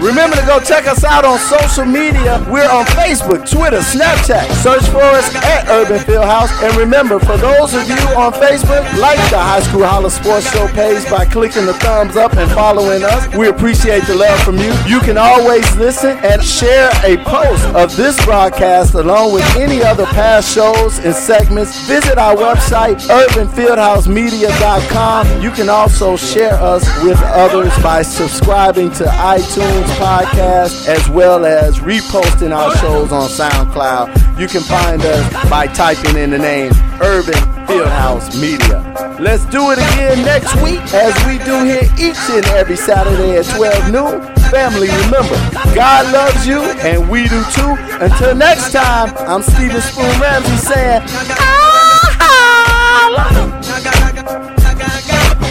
Remember 0.00 0.36
to 0.36 0.46
go 0.46 0.60
check 0.60 0.86
us 0.86 1.02
out 1.02 1.24
on 1.24 1.38
social 1.38 1.84
media. 1.84 2.38
We're 2.48 2.70
on 2.70 2.84
Facebook, 2.94 3.50
Twitter, 3.50 3.78
Snapchat. 3.78 4.48
Search 4.62 4.86
for 4.90 5.02
us 5.02 5.34
at 5.34 5.68
Urban 5.68 5.98
Fieldhouse. 5.98 6.52
And 6.62 6.76
remember, 6.76 7.18
for 7.18 7.36
those 7.36 7.74
of 7.74 7.88
you 7.88 7.96
on 8.14 8.32
Facebook, 8.32 8.84
like 8.98 9.18
the 9.30 9.38
High 9.38 9.58
School 9.60 9.84
Holla 9.84 10.08
Sports 10.10 10.48
Show 10.52 10.68
page 10.68 11.04
by 11.10 11.24
clicking 11.24 11.66
the 11.66 11.74
thumbs 11.74 12.16
up 12.16 12.34
and 12.34 12.48
following 12.52 13.02
us. 13.02 13.26
We 13.36 13.48
appreciate 13.48 14.04
the 14.04 14.14
love 14.14 14.38
from 14.44 14.58
you. 14.58 14.72
You 14.86 15.00
can 15.00 15.18
always 15.18 15.74
listen 15.76 16.16
and 16.18 16.44
share 16.44 16.90
a 17.04 17.16
post 17.24 17.64
of 17.74 17.96
this 17.96 18.24
broadcast 18.24 18.94
along 18.94 19.32
with 19.34 19.44
any 19.56 19.82
other 19.82 20.06
past 20.06 20.54
shows 20.54 21.00
and 21.00 21.12
segments. 21.12 21.76
Visit 21.88 22.18
our 22.18 22.36
website, 22.36 23.00
urbanfieldhousemedia.com. 23.08 25.42
You 25.42 25.50
can 25.50 25.68
also 25.68 26.16
share 26.16 26.54
us 26.54 26.84
with 27.02 27.20
others 27.24 27.76
by 27.82 28.02
subscribing 28.02 28.92
to 28.92 29.04
iTunes 29.04 29.87
podcast 29.96 30.86
as 30.88 31.08
well 31.08 31.44
as 31.44 31.78
reposting 31.80 32.54
our 32.56 32.74
shows 32.76 33.12
on 33.12 33.28
SoundCloud. 33.28 34.38
You 34.38 34.46
can 34.46 34.62
find 34.62 35.02
us 35.02 35.50
by 35.50 35.66
typing 35.66 36.16
in 36.16 36.30
the 36.30 36.38
name 36.38 36.72
Urban 37.00 37.34
Fieldhouse 37.66 38.40
Media. 38.40 38.82
Let's 39.20 39.44
do 39.46 39.70
it 39.70 39.78
again 39.78 40.24
next 40.24 40.54
week 40.62 40.80
as 40.94 41.14
we 41.26 41.38
do 41.44 41.64
here 41.64 41.84
each 41.98 42.18
and 42.30 42.44
every 42.56 42.76
Saturday 42.76 43.36
at 43.36 43.46
12 43.46 43.92
noon. 43.92 44.34
Family, 44.50 44.88
remember, 44.88 45.36
God 45.74 46.12
loves 46.12 46.46
you 46.46 46.62
and 46.80 47.08
we 47.10 47.28
do 47.28 47.42
too. 47.52 47.76
Until 48.00 48.34
next 48.34 48.72
time, 48.72 49.12
I'm 49.28 49.42
Steven 49.42 49.80
Spoon 49.80 50.20
Ramsey 50.20 50.56
saying, 50.56 51.02
ah, 51.06 51.68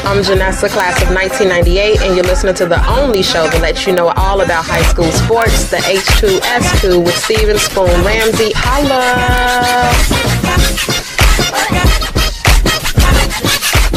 I'm 0.07 0.23
Janessa, 0.23 0.71
class 0.71 1.03
of 1.03 1.11
1998, 1.11 1.99
and 1.99 2.15
you're 2.15 2.23
listening 2.23 2.55
to 2.55 2.65
the 2.65 2.79
only 2.87 3.21
show 3.21 3.43
that 3.43 3.61
lets 3.61 3.85
you 3.85 3.91
know 3.91 4.07
all 4.15 4.39
about 4.39 4.63
high 4.63 4.87
school 4.87 5.11
sports, 5.11 5.69
the 5.69 5.83
H2S2 5.83 7.03
with 7.03 7.11
Steven 7.11 7.59
Spoon 7.59 7.91
Ramsey. 8.07 8.55
Holla! 8.55 9.03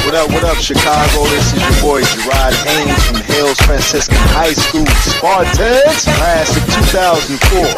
What 0.02 0.18
up, 0.18 0.28
what 0.34 0.42
up, 0.50 0.58
Chicago? 0.58 1.30
This 1.30 1.54
is 1.54 1.62
your 1.62 1.78
boy 1.78 2.02
Gerard 2.02 2.58
Haynes 2.66 3.06
from 3.06 3.22
Hales 3.30 3.60
Franciscan 3.62 4.18
High 4.34 4.58
School 4.58 4.90
Spartans, 5.06 6.10
class 6.18 6.50
of 6.58 6.66
2004. 6.90 7.70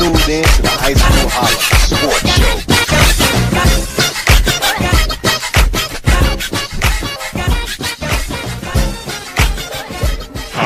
Tuned 0.00 0.24
in 0.32 0.44
to 0.56 0.62
the 0.64 0.72
High 0.72 0.96
School 0.96 1.28
Holla 1.36 1.60
Sports 1.84 2.32
Show. 2.32 2.73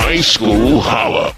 High 0.08 0.22
School 0.22 0.80
Holla. 0.80 1.37